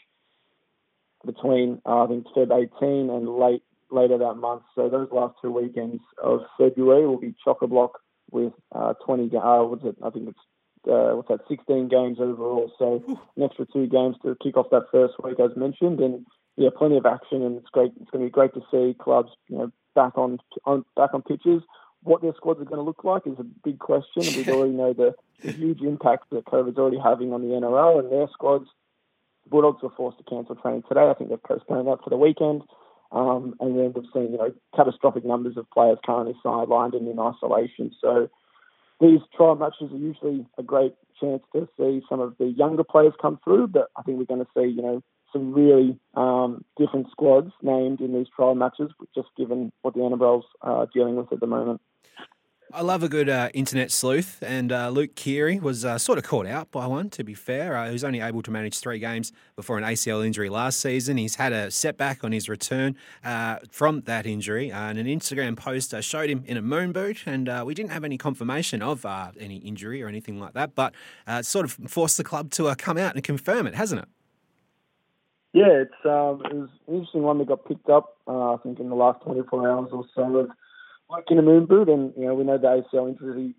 between 1.26 1.82
uh, 1.86 2.04
I 2.04 2.08
think 2.08 2.28
Feb 2.36 2.70
18 2.82 3.10
and 3.10 3.30
late 3.38 3.64
later 3.92 4.18
that 4.18 4.36
month. 4.36 4.64
So 4.76 4.90
those 4.90 5.10
last 5.12 5.36
two 5.42 5.52
weekends 5.52 6.02
of 6.22 6.42
February 6.58 7.08
will 7.08 7.20
be 7.20 7.36
chock 7.44 7.62
a 7.62 7.68
block 7.68 8.00
with 8.32 8.54
uh, 8.74 8.94
20. 9.06 9.36
Uh, 9.36 9.64
what's 9.64 9.86
it? 9.86 9.96
I 10.04 10.10
think 10.10 10.30
it's 10.30 10.40
uh, 10.86 11.16
what's 11.16 11.30
that? 11.30 11.48
16 11.48 11.88
games 11.88 12.18
overall. 12.20 12.72
So 12.78 13.04
an 13.38 13.44
extra 13.44 13.66
two 13.72 13.88
games 13.88 14.18
to 14.24 14.36
kick 14.44 14.58
off 14.58 14.70
that 14.72 14.88
first 14.92 15.14
week, 15.24 15.40
as 15.40 15.56
mentioned, 15.56 16.02
and 16.02 16.26
yeah, 16.58 16.70
plenty 16.76 16.98
of 16.98 17.06
action, 17.06 17.42
and 17.42 17.58
it's 17.58 17.70
great. 17.70 17.94
It's 18.02 18.12
going 18.12 18.24
to 18.24 18.28
be 18.28 18.32
great 18.32 18.54
to 18.56 18.62
see 18.70 18.96
clubs, 19.00 19.32
you 19.48 19.58
know, 19.58 19.72
back 19.96 20.18
on, 20.18 20.40
on 20.66 20.86
back 20.96 21.14
on 21.14 21.22
pitches 21.22 21.62
what 22.04 22.22
their 22.22 22.34
squads 22.36 22.62
are 22.62 22.66
going 22.66 22.78
to 22.78 22.84
look 22.84 23.04
like 23.04 23.26
is 23.26 23.40
a 23.40 23.44
big 23.44 23.80
question. 23.80 24.24
We 24.24 24.52
already 24.54 24.74
know 24.74 24.94
the, 24.94 25.16
the, 25.44 25.52
huge 25.52 25.82
impact 25.82 26.30
that 26.32 26.46
COVID's 26.46 26.78
already 26.78 27.00
having 27.00 27.34
on 27.34 27.42
the 27.42 27.56
NRL 27.56 28.00
and 28.00 28.12
their 28.12 28.28
squads. 28.34 28.68
Bulldogs 29.50 29.82
were 29.82 29.90
forced 29.96 30.18
to 30.20 30.24
cancel 30.24 30.56
training 30.56 30.84
today. 30.88 31.10
I 31.10 31.14
think 31.14 31.30
they've 31.30 31.44
postponed 31.44 31.88
that 31.88 32.04
for 32.04 32.10
the 32.10 32.18
weekend. 32.18 32.64
Um, 33.12 33.56
and 33.60 33.78
then 33.78 33.94
we've 33.94 34.10
seen, 34.14 34.32
you 34.32 34.38
know, 34.38 34.54
catastrophic 34.76 35.26
numbers 35.26 35.58
of 35.58 35.70
players 35.70 36.00
currently 36.06 36.36
sidelined 36.44 36.96
and 36.96 37.08
in 37.08 37.20
isolation. 37.20 37.92
So 38.02 38.30
these 39.00 39.20
trial 39.36 39.56
matches 39.56 39.92
are 39.92 39.98
usually 39.98 40.46
a 40.58 40.64
great 40.64 40.96
chance 41.20 41.44
to 41.54 41.68
see 41.78 42.02
some 42.10 42.20
of 42.20 42.36
the 42.40 42.48
younger 42.48 42.84
players 42.84 43.14
come 43.22 43.40
through, 43.44 43.68
but 43.68 43.90
I 43.98 44.02
think 44.02 44.18
we're 44.18 44.26
going 44.26 44.44
to 44.44 44.52
see, 44.58 44.68
you 44.68 44.82
know, 44.82 45.04
some 45.34 45.54
really 45.54 46.00
um, 46.14 46.64
different 46.78 47.08
squads 47.12 47.52
named 47.62 48.00
in 48.00 48.14
these 48.14 48.28
trial 48.34 48.56
matches, 48.56 48.92
just 49.14 49.28
given 49.36 49.72
what 49.82 49.96
the 49.96 50.00
NRL's 50.00 50.46
are 50.62 50.88
dealing 50.94 51.16
with 51.16 51.34
at 51.34 51.40
the 51.40 51.48
moment. 51.48 51.82
I 52.76 52.82
love 52.82 53.04
a 53.04 53.08
good 53.08 53.30
uh, 53.30 53.50
internet 53.54 53.92
sleuth, 53.92 54.42
and 54.42 54.72
uh, 54.72 54.90
Luke 54.90 55.14
Keary 55.14 55.60
was 55.60 55.86
uh, 55.86 56.00
sort 56.00 56.18
of 56.18 56.24
caught 56.24 56.48
out 56.48 56.72
by 56.72 56.88
one, 56.88 57.12
to 57.12 57.24
be 57.24 57.36
fair. 57.36 57.78
Uh, 57.78 57.86
he 57.86 57.92
was 57.94 58.04
only 58.04 58.20
able 58.20 58.42
to 58.42 58.50
manage 58.50 58.80
three 58.80 58.98
games 58.98 59.32
before 59.56 59.78
an 59.78 59.84
ACL 59.84 60.26
injury 60.26 60.50
last 60.50 60.80
season. 60.80 61.18
He's 61.18 61.36
had 61.36 61.54
a 61.54 61.70
setback 61.70 62.24
on 62.24 62.32
his 62.32 62.50
return 62.50 62.96
uh, 63.24 63.58
from 63.70 64.02
that 64.02 64.26
injury, 64.26 64.72
uh, 64.72 64.90
and 64.90 64.98
an 64.98 65.06
Instagram 65.06 65.56
post 65.56 65.94
showed 66.02 66.32
him 66.32 66.44
in 66.48 66.58
a 66.58 66.64
moon 66.64 66.94
boot, 66.94 67.28
and 67.28 67.48
we 67.64 67.76
didn't 67.76 67.92
have 67.92 68.04
any 68.04 68.18
confirmation 68.18 68.82
of 68.82 69.06
any 69.40 69.58
injury 69.58 70.02
or 70.02 70.08
anything 70.08 70.40
like 70.40 70.54
that, 70.54 70.74
but 70.74 70.96
it 71.28 71.46
sort 71.46 71.66
of 71.66 71.74
forced 71.92 72.18
the 72.18 72.24
club 72.24 72.50
to 72.52 72.74
come 72.76 72.98
out 72.98 73.14
and 73.14 73.24
confirm 73.24 73.68
it, 73.68 73.76
hasn't 73.76 74.02
it? 74.02 74.08
Yeah, 75.54 75.84
it's 75.86 76.06
um, 76.06 76.42
it 76.46 76.56
was 76.56 76.70
an 76.88 76.96
interesting 76.96 77.22
one 77.22 77.38
that 77.38 77.48
got 77.48 77.66
picked 77.66 77.88
up, 77.88 78.18
I 78.28 78.58
think, 78.64 78.80
in 78.80 78.90
the 78.90 78.96
last 78.96 79.22
24 79.24 79.70
hours 79.70 79.90
or 79.92 80.04
so 80.16 80.38
of 80.38 80.50
like 81.10 81.26
in 81.30 81.38
a 81.38 81.44
moon 81.44 81.68
boot, 81.68 81.90
and 81.90 82.12
you 82.18 82.26
know 82.26 82.34
we 82.34 82.44
know 82.44 82.58
the 82.58 82.84
ACL 82.94 83.08
injury 83.08 83.54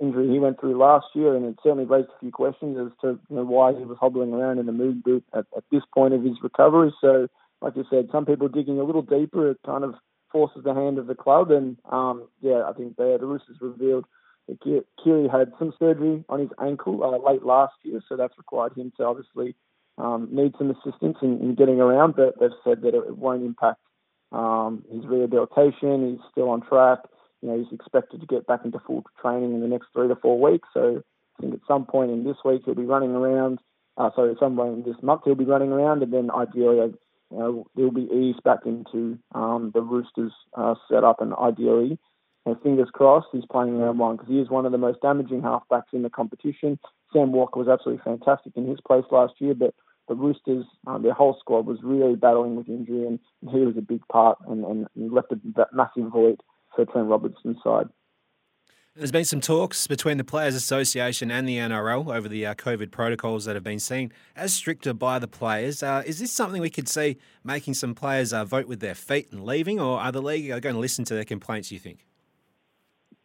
injury 0.00 0.28
he 0.30 0.38
went 0.38 0.60
through 0.60 0.78
last 0.78 1.06
year, 1.14 1.34
and 1.34 1.44
it 1.44 1.56
certainly 1.62 1.84
raised 1.84 2.08
a 2.08 2.20
few 2.20 2.30
questions 2.30 2.78
as 2.78 2.92
to 3.00 3.18
you 3.28 3.36
know, 3.36 3.44
why 3.44 3.72
he 3.72 3.84
was 3.84 3.98
hobbling 4.00 4.32
around 4.32 4.58
in 4.58 4.68
a 4.68 4.72
moon 4.72 5.02
boot 5.04 5.24
at, 5.34 5.46
at 5.56 5.64
this 5.72 5.82
point 5.92 6.14
of 6.14 6.22
his 6.22 6.36
recovery. 6.42 6.92
So, 7.00 7.26
like 7.60 7.74
you 7.76 7.84
said, 7.90 8.08
some 8.12 8.26
people 8.26 8.48
digging 8.48 8.78
a 8.78 8.84
little 8.84 9.02
deeper, 9.02 9.50
it 9.50 9.58
kind 9.66 9.82
of 9.82 9.94
forces 10.30 10.62
the 10.62 10.74
hand 10.74 10.98
of 10.98 11.08
the 11.08 11.16
club, 11.16 11.50
and 11.50 11.76
um, 11.90 12.28
yeah, 12.40 12.62
I 12.68 12.72
think 12.74 12.96
the, 12.96 13.16
the 13.18 13.26
Roosters 13.26 13.56
revealed 13.60 14.04
that 14.48 14.60
Keary 15.02 15.28
had 15.28 15.52
some 15.58 15.74
surgery 15.80 16.24
on 16.28 16.40
his 16.40 16.50
ankle 16.62 17.02
uh, 17.02 17.18
late 17.28 17.44
last 17.44 17.74
year, 17.82 18.00
so 18.08 18.16
that's 18.16 18.38
required 18.38 18.76
him 18.76 18.92
to 18.96 19.04
obviously 19.04 19.56
um, 20.00 20.28
need 20.30 20.54
some 20.58 20.70
assistance 20.70 21.18
in, 21.22 21.40
in 21.40 21.54
getting 21.54 21.80
around, 21.80 22.16
but 22.16 22.38
they've 22.40 22.50
said 22.64 22.82
that 22.82 22.94
it, 22.94 23.16
won't 23.16 23.44
impact 23.44 23.80
um, 24.32 24.84
his 24.92 25.04
rehabilitation, 25.06 26.10
he's 26.10 26.30
still 26.30 26.48
on 26.50 26.62
track. 26.62 27.00
You 27.42 27.48
know, 27.48 27.58
he's 27.58 27.72
expected 27.72 28.20
to 28.20 28.26
get 28.26 28.46
back 28.46 28.64
into 28.64 28.78
full 28.86 29.04
training 29.20 29.54
in 29.54 29.60
the 29.60 29.68
next 29.68 29.88
three 29.92 30.08
to 30.08 30.16
four 30.16 30.38
weeks. 30.38 30.68
So 30.74 31.02
I 31.38 31.42
think 31.42 31.54
at 31.54 31.60
some 31.66 31.86
point 31.86 32.10
in 32.10 32.24
this 32.24 32.36
week 32.44 32.62
he'll 32.64 32.74
be 32.74 32.84
running 32.84 33.10
around. 33.12 33.60
Uh, 33.96 34.10
sorry, 34.14 34.32
at 34.32 34.38
some 34.38 34.56
point 34.56 34.74
in 34.74 34.82
this 34.82 35.02
month 35.02 35.22
he'll 35.24 35.34
be 35.34 35.44
running 35.44 35.72
around, 35.72 36.02
and 36.02 36.12
then 36.12 36.30
ideally, 36.30 36.94
you 37.30 37.38
know, 37.38 37.66
he'll 37.76 37.90
be 37.90 38.08
eased 38.12 38.42
back 38.42 38.60
into 38.66 39.18
um, 39.34 39.70
the 39.74 39.80
Roosters 39.80 40.32
uh, 40.54 40.74
setup, 40.88 41.20
and 41.20 41.34
ideally, 41.34 41.98
know, 42.46 42.58
fingers 42.62 42.88
crossed, 42.92 43.28
he's 43.32 43.44
playing 43.50 43.78
round 43.78 43.98
one 43.98 44.16
because 44.16 44.28
he 44.28 44.40
is 44.40 44.50
one 44.50 44.66
of 44.66 44.72
the 44.72 44.78
most 44.78 45.00
damaging 45.00 45.42
halfbacks 45.42 45.92
in 45.92 46.02
the 46.02 46.10
competition. 46.10 46.78
Sam 47.12 47.32
Walker 47.32 47.58
was 47.58 47.68
absolutely 47.68 48.02
fantastic 48.04 48.52
in 48.56 48.66
his 48.66 48.80
place 48.80 49.04
last 49.10 49.34
year, 49.38 49.54
but 49.54 49.74
the 50.10 50.16
Roosters, 50.16 50.66
um, 50.88 51.02
their 51.04 51.12
whole 51.12 51.36
squad 51.38 51.66
was 51.66 51.78
really 51.84 52.16
battling 52.16 52.56
with 52.56 52.68
injury, 52.68 53.06
and, 53.06 53.20
he 53.50 53.60
was 53.60 53.76
a 53.78 53.80
big 53.80 54.06
part 54.08 54.36
and, 54.48 54.64
and 54.64 55.12
left 55.12 55.32
a 55.32 55.66
massive 55.72 56.12
void 56.12 56.40
for 56.76 56.84
Trent 56.84 57.08
Robinson's 57.08 57.56
side. 57.64 57.88
There's 58.94 59.12
been 59.12 59.24
some 59.24 59.40
talks 59.40 59.86
between 59.86 60.18
the 60.18 60.24
Players 60.24 60.54
Association 60.54 61.30
and 61.30 61.48
the 61.48 61.56
NRL 61.56 62.14
over 62.14 62.28
the 62.28 62.44
uh, 62.44 62.54
COVID 62.54 62.90
protocols 62.90 63.46
that 63.46 63.56
have 63.56 63.64
been 63.64 63.78
seen 63.78 64.12
as 64.36 64.52
stricter 64.52 64.92
by 64.92 65.18
the 65.18 65.28
players. 65.28 65.82
Uh, 65.82 66.02
is 66.04 66.18
this 66.18 66.32
something 66.32 66.60
we 66.60 66.68
could 66.68 66.88
see 66.88 67.16
making 67.42 67.74
some 67.74 67.94
players 67.94 68.32
uh, 68.32 68.44
vote 68.44 68.66
with 68.66 68.80
their 68.80 68.94
feet 68.94 69.28
and 69.32 69.46
leaving, 69.46 69.80
or 69.80 69.98
are 69.98 70.12
the 70.12 70.20
league 70.20 70.48
going 70.48 70.74
to 70.74 70.80
listen 70.80 71.04
to 71.06 71.14
their 71.14 71.24
complaints? 71.24 71.72
You 71.72 71.78
think? 71.78 72.04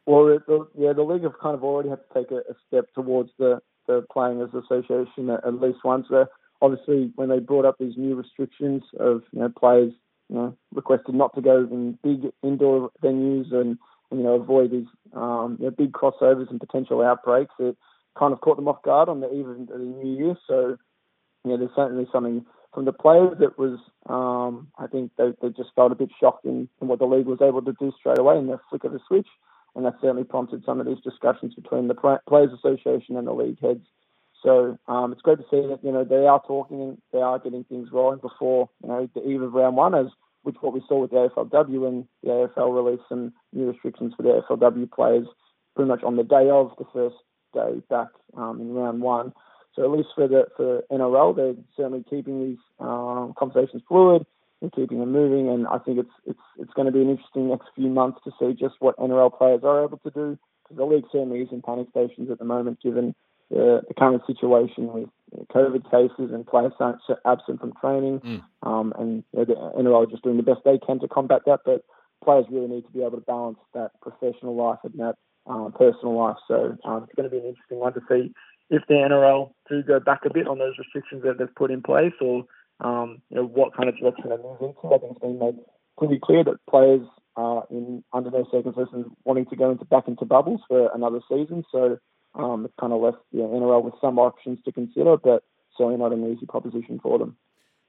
Well, 0.06 0.26
the, 0.26 0.68
yeah, 0.78 0.94
the 0.94 1.04
league 1.04 1.24
have 1.24 1.38
kind 1.42 1.56
of 1.56 1.64
already 1.64 1.90
had 1.90 2.00
to 2.08 2.14
take 2.14 2.32
a, 2.32 2.38
a 2.38 2.56
step 2.68 2.86
towards 2.94 3.32
the, 3.38 3.60
the 3.88 4.06
Players 4.14 4.52
Association 4.54 5.30
at, 5.30 5.46
at 5.46 5.60
least 5.60 5.80
once. 5.84 6.08
Uh, 6.10 6.26
obviously, 6.66 7.12
when 7.16 7.30
they 7.30 7.40
brought 7.40 7.66
up 7.66 7.78
these 7.80 7.98
new 7.98 8.16
restrictions 8.16 8.84
of 9.00 9.24
you 9.32 9.40
know 9.40 9.50
players 9.50 9.94
you 10.30 10.36
know 10.36 10.58
requested 10.74 11.16
not 11.16 11.34
to 11.36 11.42
go 11.42 11.60
in 11.60 11.98
big 12.04 12.32
indoor 12.44 12.92
venues 13.04 13.54
and 13.54 13.78
you 14.12 14.24
know, 14.24 14.34
avoid 14.34 14.72
these 14.72 14.88
um, 15.14 15.58
you 15.60 15.66
know, 15.66 15.72
big 15.72 15.92
crossovers 15.92 16.50
and 16.50 16.60
potential 16.60 17.02
outbreaks. 17.02 17.54
It 17.60 17.78
kind 18.18 18.34
of 18.34 18.42
caught 18.42 18.58
them 18.58 18.68
off 18.68 18.82
guard 18.84 19.10
on 19.10 19.20
the 19.20 19.32
eve 19.34 19.48
of 19.48 19.68
the 19.68 19.78
new 19.78 20.18
year. 20.18 20.38
So, 20.48 20.78
you 21.44 21.52
know, 21.52 21.58
there's 21.58 21.76
certainly 21.76 22.08
something 22.12 22.46
from 22.74 22.86
the 22.86 22.94
players 22.94 23.38
that 23.40 23.58
was, 23.58 23.80
um, 24.08 24.68
I 24.78 24.88
think 24.88 25.12
they, 25.18 25.32
they 25.42 25.50
just 25.50 25.70
felt 25.76 25.92
a 25.92 25.96
bit 25.96 26.10
shocked 26.20 26.46
in, 26.46 26.68
in 26.82 26.88
what 26.88 27.00
the 27.00 27.06
league 27.06 27.26
was 27.26 27.42
able 27.42 27.62
to 27.62 27.74
do 27.80 27.94
straight 27.98 28.20
away 28.20 28.38
in 28.38 28.48
the 28.48 28.60
flick 28.70 28.84
of 28.84 28.94
a 28.94 29.00
switch. 29.08 29.28
And 29.76 29.86
that 29.86 29.96
certainly 30.00 30.24
prompted 30.24 30.64
some 30.66 30.80
of 30.80 30.86
these 30.86 31.02
discussions 31.04 31.54
between 31.54 31.90
the 31.90 32.20
Players 32.28 32.52
Association 32.54 33.18
and 33.18 33.28
the 33.28 33.34
league 33.34 33.60
heads. 33.62 33.86
So 34.46 34.78
um, 34.88 35.12
it's 35.12 35.24
great 35.24 35.40
to 35.40 35.46
see 35.50 35.68
that 35.68 35.80
you 35.82 35.92
know 35.92 36.04
they 36.04 36.28
are 36.28 36.42
talking 36.46 36.82
and 36.82 37.02
they 37.12 37.20
are 37.20 37.40
getting 37.40 37.64
things 37.64 37.90
rolling 37.92 38.20
before 38.20 38.70
you 38.84 38.90
know 38.90 39.10
the 39.16 39.28
eve 39.28 39.42
of 39.42 39.54
round 39.54 39.76
one, 39.76 39.96
as 39.96 40.08
which 40.44 40.56
what 40.62 40.74
we 40.74 40.84
saw 40.88 41.00
with 41.00 41.10
the 41.10 41.30
AFLW 41.36 41.88
and 41.88 42.08
the 42.22 42.30
AFL 42.30 42.76
released 42.76 43.10
some 43.10 43.34
new 43.52 43.66
restrictions 43.66 44.14
for 44.16 44.22
the 44.22 44.44
AFLW 44.48 44.92
players 44.92 45.28
pretty 45.76 45.90
much 45.90 46.04
on 46.04 46.16
the 46.16 46.24
day 46.24 46.48
of 46.52 46.72
the 46.78 46.86
first 46.94 47.16
day 47.56 47.82
back 47.90 48.10
um, 48.38 48.62
in 48.62 48.72
round 48.74 49.02
one. 49.02 49.34
So 49.76 49.84
at 49.84 49.90
least 49.90 50.10
for 50.14 50.28
the 50.28 50.46
for 50.56 50.84
NRL, 50.92 51.36
they're 51.36 51.56
certainly 51.76 52.06
keeping 52.08 52.46
these 52.46 52.60
um, 52.80 53.34
conversations 53.38 53.82
fluid 53.88 54.28
and 54.62 54.72
keeping 54.72 55.00
them 55.00 55.12
moving. 55.12 55.50
And 55.50 55.66
I 55.66 55.80
think 55.80 55.98
it's 55.98 56.16
it's 56.28 56.40
it's 56.60 56.74
going 56.74 56.86
to 56.86 56.92
be 56.92 57.02
an 57.02 57.10
interesting 57.10 57.50
next 57.50 57.70
few 57.76 57.90
months 57.90 58.20
to 58.26 58.32
see 58.40 58.54
just 58.54 58.76
what 58.78 58.98
NRL 58.98 59.36
players 59.36 59.62
are 59.64 59.84
able 59.84 59.98
to 59.98 60.12
do 60.12 60.38
because 60.64 60.78
the 60.78 60.86
league 60.86 61.06
certainly 61.12 61.40
is 61.40 61.50
in 61.52 61.64
panic 61.64 61.88
stations 61.90 62.30
at 62.30 62.38
the 62.38 62.46
moment, 62.46 62.82
given 62.82 63.16
the, 63.50 63.82
the 63.88 63.94
current 63.94 64.24
situation 64.28 64.92
with 64.92 65.10
COVID 65.54 65.90
cases 65.92 66.32
and 66.34 66.46
players 66.46 66.74
so 66.80 67.16
absent 67.26 67.60
from 67.60 67.74
training, 67.80 68.20
mm. 68.20 68.44
um, 68.64 68.94
and 68.98 69.24
you 69.34 69.40
know, 69.40 69.46
the 69.46 69.82
NRL 69.82 70.08
are 70.08 70.12
just 70.12 70.24
doing 70.24 70.38
the 70.38 70.44
best 70.44 70.62
they 70.66 70.78
can 70.78 71.00
to 71.00 71.08
combat 71.08 71.42
that. 71.46 71.62
But 71.66 71.84
players 72.24 72.46
really 72.50 72.68
need 72.68 72.86
to 72.86 72.92
be 72.92 73.02
able 73.02 73.18
to 73.18 73.26
balance 73.26 73.60
that 73.74 73.92
professional 74.02 74.56
life 74.56 74.80
and 74.84 74.94
that 75.00 75.16
um, 75.48 75.74
personal 75.78 76.18
life. 76.18 76.38
So 76.48 76.78
um, 76.86 77.04
it's 77.04 77.16
going 77.16 77.30
to 77.30 77.30
be 77.30 77.38
an 77.38 77.46
interesting 77.46 77.80
one 77.80 77.94
to 77.94 78.02
see 78.10 78.34
if 78.70 78.82
the 78.88 78.96
NRL 78.96 79.52
do 79.70 79.84
go 79.84 80.00
back 80.00 80.22
a 80.26 80.34
bit 80.34 80.48
on 80.48 80.58
those 80.58 80.78
restrictions 80.78 81.24
that 81.24 81.38
they've 81.38 81.56
put 81.56 81.72
in 81.72 81.82
place, 81.82 82.14
or 82.22 82.46
um, 82.80 83.22
you 83.30 83.38
know, 83.38 83.46
what 83.46 83.76
kind 83.76 83.90
of 83.90 83.98
direction 83.98 84.30
they 84.30 84.38
move 84.38 84.62
into. 84.62 84.94
I 84.94 84.98
think 84.98 85.12
it's 85.12 85.20
been 85.20 85.40
made 85.40 85.56
pretty 85.98 86.20
clear 86.22 86.44
that 86.44 86.58
players 86.70 87.06
are 87.36 87.66
in 87.70 88.04
under 88.14 88.32
no 88.32 88.46
circumstances 88.52 89.06
wanting 89.24 89.46
to 89.46 89.56
go 89.56 89.72
into 89.72 89.86
back 89.86 90.08
into 90.08 90.26
bubbles 90.26 90.62
for 90.68 90.90
another 90.94 91.20
season. 91.30 91.64
So 91.72 91.98
um, 92.36 92.66
it's 92.66 92.74
kind 92.80 92.94
of 92.94 93.02
left 93.02 93.18
the 93.32 93.40
NRL 93.40 93.84
with 93.84 93.94
some 94.02 94.20
options 94.20 94.60
to 94.66 94.72
consider, 94.72 95.18
but 95.18 95.44
certainly 95.78 95.98
not 95.98 96.14
an 96.14 96.32
easy 96.32 96.46
proposition 96.46 97.00
for 97.02 97.18
them. 97.18 97.36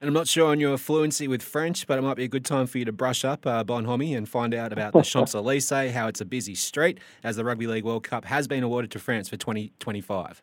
And 0.01 0.09
I'm 0.09 0.15
not 0.15 0.29
sure 0.29 0.51
on 0.51 0.61
your 0.61 0.77
fluency 0.77 1.27
with 1.27 1.43
French, 1.43 1.87
but 1.87 1.99
it 1.99 2.03
might 2.03 2.19
be 2.19 2.25
a 2.25 2.29
good 2.29 2.45
time 2.45 2.67
for 2.67 2.77
you 2.77 2.85
to 2.85 2.93
brush 2.93 3.25
up 3.25 3.47
uh, 3.47 3.65
Bonhomie 3.65 4.15
and 4.15 4.29
find 4.29 4.53
out 4.53 4.73
about 4.73 4.93
the 4.93 5.01
Champs 5.03 5.35
Elysees, 5.35 5.95
how 5.95 6.07
it's 6.07 6.21
a 6.21 6.27
busy 6.27 6.55
street 6.55 6.99
as 7.25 7.37
the 7.37 7.45
Rugby 7.45 7.67
League 7.67 7.85
World 7.85 8.05
Cup 8.05 8.27
has 8.27 8.47
been 8.47 8.63
awarded 8.63 8.91
to 8.91 8.99
France 8.99 9.31
for 9.31 9.39
2025. 9.39 10.43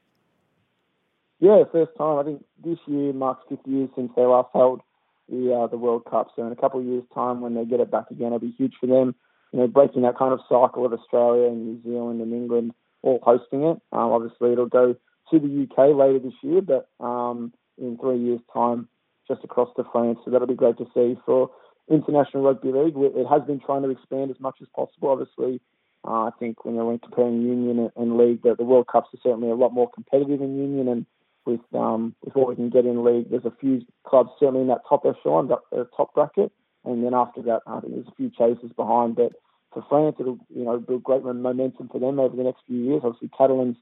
Yeah, 1.40 1.64
first 1.72 1.92
time. 1.98 2.18
I 2.18 2.24
think 2.24 2.44
this 2.64 2.80
year 2.88 3.14
marks 3.14 3.44
50 3.48 3.70
years 3.70 3.90
since 3.96 4.12
they 4.16 4.24
last 4.24 4.50
held 4.54 4.82
the 5.30 5.54
uh, 5.54 5.68
the 5.68 5.78
World 5.78 6.06
Cup. 6.06 6.30
So 6.36 6.46
in 6.46 6.52
a 6.52 6.56
couple 6.56 6.80
of 6.80 6.86
years' 6.86 7.04
time, 7.14 7.42
when 7.42 7.54
they 7.54 7.66
get 7.66 7.80
it 7.80 7.92
back 7.92 8.10
again, 8.10 8.28
it'll 8.28 8.40
be 8.40 8.56
huge 8.58 8.74
for 8.80 8.88
them. 8.88 9.14
You 9.52 9.60
know, 9.60 9.68
breaking 9.68 10.02
that 10.02 10.18
kind 10.18 10.34
of 10.34 10.40
cycle 10.50 10.86
of 10.86 10.94
Australia 10.94 11.48
and 11.48 11.66
New 11.66 11.84
Zealand 11.84 12.22
and 12.22 12.34
England 12.34 12.74
all 13.04 13.20
hosting 13.22 13.64
it. 13.64 13.80
Um, 13.92 14.12
obviously, 14.12 14.52
it'll 14.52 14.66
go 14.66 14.96
to 15.32 15.40
the 15.40 15.68
UK 15.70 15.96
later 15.96 16.20
this 16.20 16.34
year, 16.42 16.62
but 16.62 16.90
um, 17.00 17.54
in 17.78 17.98
three 17.98 18.18
years' 18.18 18.42
time, 18.52 18.88
just 19.28 19.44
across 19.44 19.70
to 19.76 19.84
France. 19.92 20.20
So 20.26 20.32
that'll 20.32 20.48
be 20.48 20.56
great 20.56 20.78
to 20.78 20.88
see 20.94 21.18
for 21.26 21.52
International 21.90 22.44
Rugby 22.44 22.72
League. 22.72 22.96
It 22.98 23.28
has 23.28 23.44
been 23.44 23.60
trying 23.60 23.84
to 23.84 23.90
expand 23.90 24.32
as 24.32 24.40
much 24.40 24.56
as 24.62 24.68
possible. 24.76 25.10
Obviously, 25.10 25.62
uh, 26.06 26.26
I 26.26 26.32
think 26.40 26.66
when 26.66 26.76
you're 26.76 27.00
comparing 27.00 27.42
Union 27.42 27.80
and, 27.80 27.92
and 27.96 28.18
League, 28.18 28.42
the, 28.44 28.56
the 28.56 28.64
World 28.64 28.88
Cups 28.88 29.10
are 29.14 29.20
certainly 29.24 29.50
a 29.50 29.56
lot 29.56 29.74
more 29.74 29.90
competitive 29.90 30.42
in 30.42 30.58
Union, 30.58 30.88
and 30.88 31.06
with 31.46 31.62
um, 31.74 32.16
with 32.24 32.36
what 32.36 32.50
we 32.50 32.56
can 32.56 32.70
get 32.70 32.86
in 32.86 33.04
League, 33.04 33.30
there's 33.30 33.46
a 33.46 33.54
few 33.60 33.82
clubs 34.06 34.32
certainly 34.40 34.62
in 34.62 34.68
that 34.68 34.82
top 34.88 35.06
echelon, 35.06 35.50
that 35.50 35.60
uh, 35.78 35.84
top 35.96 36.14
bracket, 36.14 36.52
and 36.86 37.04
then 37.04 37.14
after 37.14 37.42
that, 37.44 37.62
I 37.68 37.80
think 37.80 37.94
there's 37.94 38.08
a 38.08 38.16
few 38.16 38.30
chasers 38.30 38.72
behind. 38.76 39.16
But 39.16 39.34
for 39.74 39.84
France, 39.90 40.16
it'll 40.20 40.40
you 40.50 40.64
know 40.64 40.78
build 40.80 41.04
great 41.04 41.24
momentum 41.24 41.90
for 41.92 42.00
them 42.00 42.20
over 42.20 42.36
the 42.36 42.44
next 42.44 42.62
few 42.68 42.78
years. 42.78 43.02
Obviously, 43.04 43.30
Catalans 43.38 43.78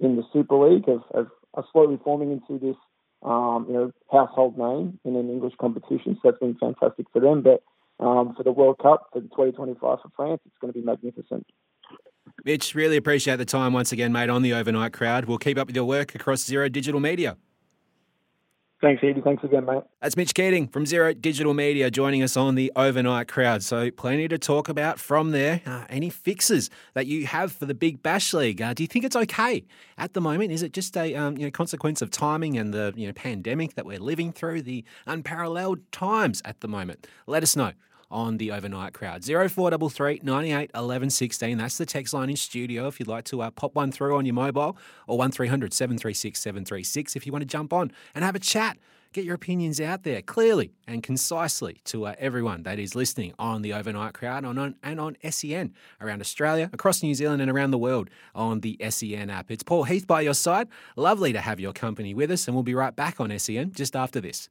in 0.00 0.16
the 0.16 0.22
Super 0.32 0.56
League 0.56 0.86
have, 0.88 1.02
have 1.14 1.28
are 1.54 1.64
slowly 1.72 1.98
forming 2.04 2.32
into 2.32 2.58
this 2.58 2.76
um, 3.22 3.66
you 3.68 3.74
know 3.74 3.92
household 4.10 4.58
name 4.58 4.98
in 5.04 5.16
an 5.16 5.30
English 5.30 5.54
competition. 5.60 6.14
So 6.16 6.30
that's 6.30 6.38
been 6.38 6.56
fantastic 6.58 7.06
for 7.12 7.20
them. 7.20 7.42
But 7.42 7.62
um, 8.04 8.34
for 8.36 8.42
the 8.42 8.52
World 8.52 8.78
Cup 8.78 9.08
for 9.12 9.20
2025 9.20 9.80
for 9.80 9.98
France, 10.14 10.40
it's 10.44 10.56
going 10.60 10.72
to 10.72 10.78
be 10.78 10.84
magnificent. 10.84 11.46
Mitch, 12.44 12.74
really 12.74 12.96
appreciate 12.96 13.36
the 13.36 13.44
time 13.44 13.72
once 13.72 13.92
again, 13.92 14.12
mate, 14.12 14.28
on 14.28 14.42
the 14.42 14.52
overnight 14.52 14.92
crowd. 14.92 15.24
We'll 15.24 15.38
keep 15.38 15.58
up 15.58 15.68
with 15.68 15.76
your 15.76 15.84
work 15.84 16.14
across 16.14 16.44
Zero 16.44 16.68
Digital 16.68 17.00
Media. 17.00 17.36
Thanks, 18.82 19.02
Eddie. 19.02 19.22
Thanks 19.22 19.42
again, 19.42 19.64
mate. 19.64 19.82
That's 20.02 20.18
Mitch 20.18 20.34
Keating 20.34 20.68
from 20.68 20.84
Zero 20.84 21.14
Digital 21.14 21.54
Media 21.54 21.90
joining 21.90 22.22
us 22.22 22.36
on 22.36 22.56
the 22.56 22.70
overnight 22.76 23.26
crowd. 23.26 23.62
So, 23.62 23.90
plenty 23.90 24.28
to 24.28 24.36
talk 24.36 24.68
about 24.68 25.00
from 25.00 25.30
there. 25.30 25.62
Uh, 25.64 25.84
any 25.88 26.10
fixes 26.10 26.68
that 26.92 27.06
you 27.06 27.26
have 27.26 27.52
for 27.52 27.64
the 27.64 27.72
Big 27.72 28.02
Bash 28.02 28.34
League? 28.34 28.60
Uh, 28.60 28.74
do 28.74 28.82
you 28.82 28.86
think 28.86 29.06
it's 29.06 29.16
okay 29.16 29.64
at 29.96 30.12
the 30.12 30.20
moment? 30.20 30.52
Is 30.52 30.62
it 30.62 30.74
just 30.74 30.94
a 30.94 31.14
um, 31.14 31.38
you 31.38 31.46
know 31.46 31.50
consequence 31.50 32.02
of 32.02 32.10
timing 32.10 32.58
and 32.58 32.74
the 32.74 32.92
you 32.96 33.06
know 33.06 33.14
pandemic 33.14 33.76
that 33.76 33.86
we're 33.86 33.98
living 33.98 34.30
through, 34.30 34.60
the 34.60 34.84
unparalleled 35.06 35.80
times 35.90 36.42
at 36.44 36.60
the 36.60 36.68
moment? 36.68 37.06
Let 37.26 37.42
us 37.42 37.56
know 37.56 37.72
on 38.10 38.36
the 38.38 38.52
overnight 38.52 38.92
crowd. 38.92 39.24
0433 39.24 40.20
98 40.22 40.70
11 40.74 41.10
16. 41.10 41.58
That's 41.58 41.78
the 41.78 41.86
text 41.86 42.14
line 42.14 42.30
in 42.30 42.36
studio 42.36 42.86
if 42.86 43.00
you'd 43.00 43.08
like 43.08 43.24
to 43.26 43.42
uh, 43.42 43.50
pop 43.50 43.74
one 43.74 43.92
through 43.92 44.16
on 44.16 44.26
your 44.26 44.34
mobile 44.34 44.76
or 45.06 45.18
1300 45.18 45.72
736 45.72 46.40
736 46.40 47.16
if 47.16 47.26
you 47.26 47.32
want 47.32 47.42
to 47.42 47.46
jump 47.46 47.72
on 47.72 47.92
and 48.14 48.24
have 48.24 48.34
a 48.34 48.40
chat. 48.40 48.78
Get 49.12 49.24
your 49.24 49.36
opinions 49.36 49.80
out 49.80 50.02
there 50.02 50.20
clearly 50.20 50.72
and 50.86 51.02
concisely 51.02 51.80
to 51.84 52.04
uh, 52.04 52.14
everyone 52.18 52.64
that 52.64 52.78
is 52.78 52.94
listening 52.94 53.32
on 53.38 53.62
the 53.62 53.72
overnight 53.72 54.12
crowd 54.12 54.44
on, 54.44 54.58
on, 54.58 54.74
and 54.82 55.00
on 55.00 55.16
SEN 55.30 55.72
around 56.02 56.20
Australia, 56.20 56.68
across 56.70 57.02
New 57.02 57.14
Zealand, 57.14 57.40
and 57.40 57.50
around 57.50 57.70
the 57.70 57.78
world 57.78 58.10
on 58.34 58.60
the 58.60 58.76
SEN 58.90 59.30
app. 59.30 59.50
It's 59.50 59.62
Paul 59.62 59.84
Heath 59.84 60.06
by 60.06 60.20
your 60.20 60.34
side. 60.34 60.68
Lovely 60.96 61.32
to 61.32 61.40
have 61.40 61.58
your 61.58 61.72
company 61.72 62.12
with 62.12 62.30
us, 62.30 62.46
and 62.46 62.54
we'll 62.54 62.62
be 62.62 62.74
right 62.74 62.94
back 62.94 63.18
on 63.18 63.36
SEN 63.38 63.72
just 63.72 63.96
after 63.96 64.20
this. 64.20 64.50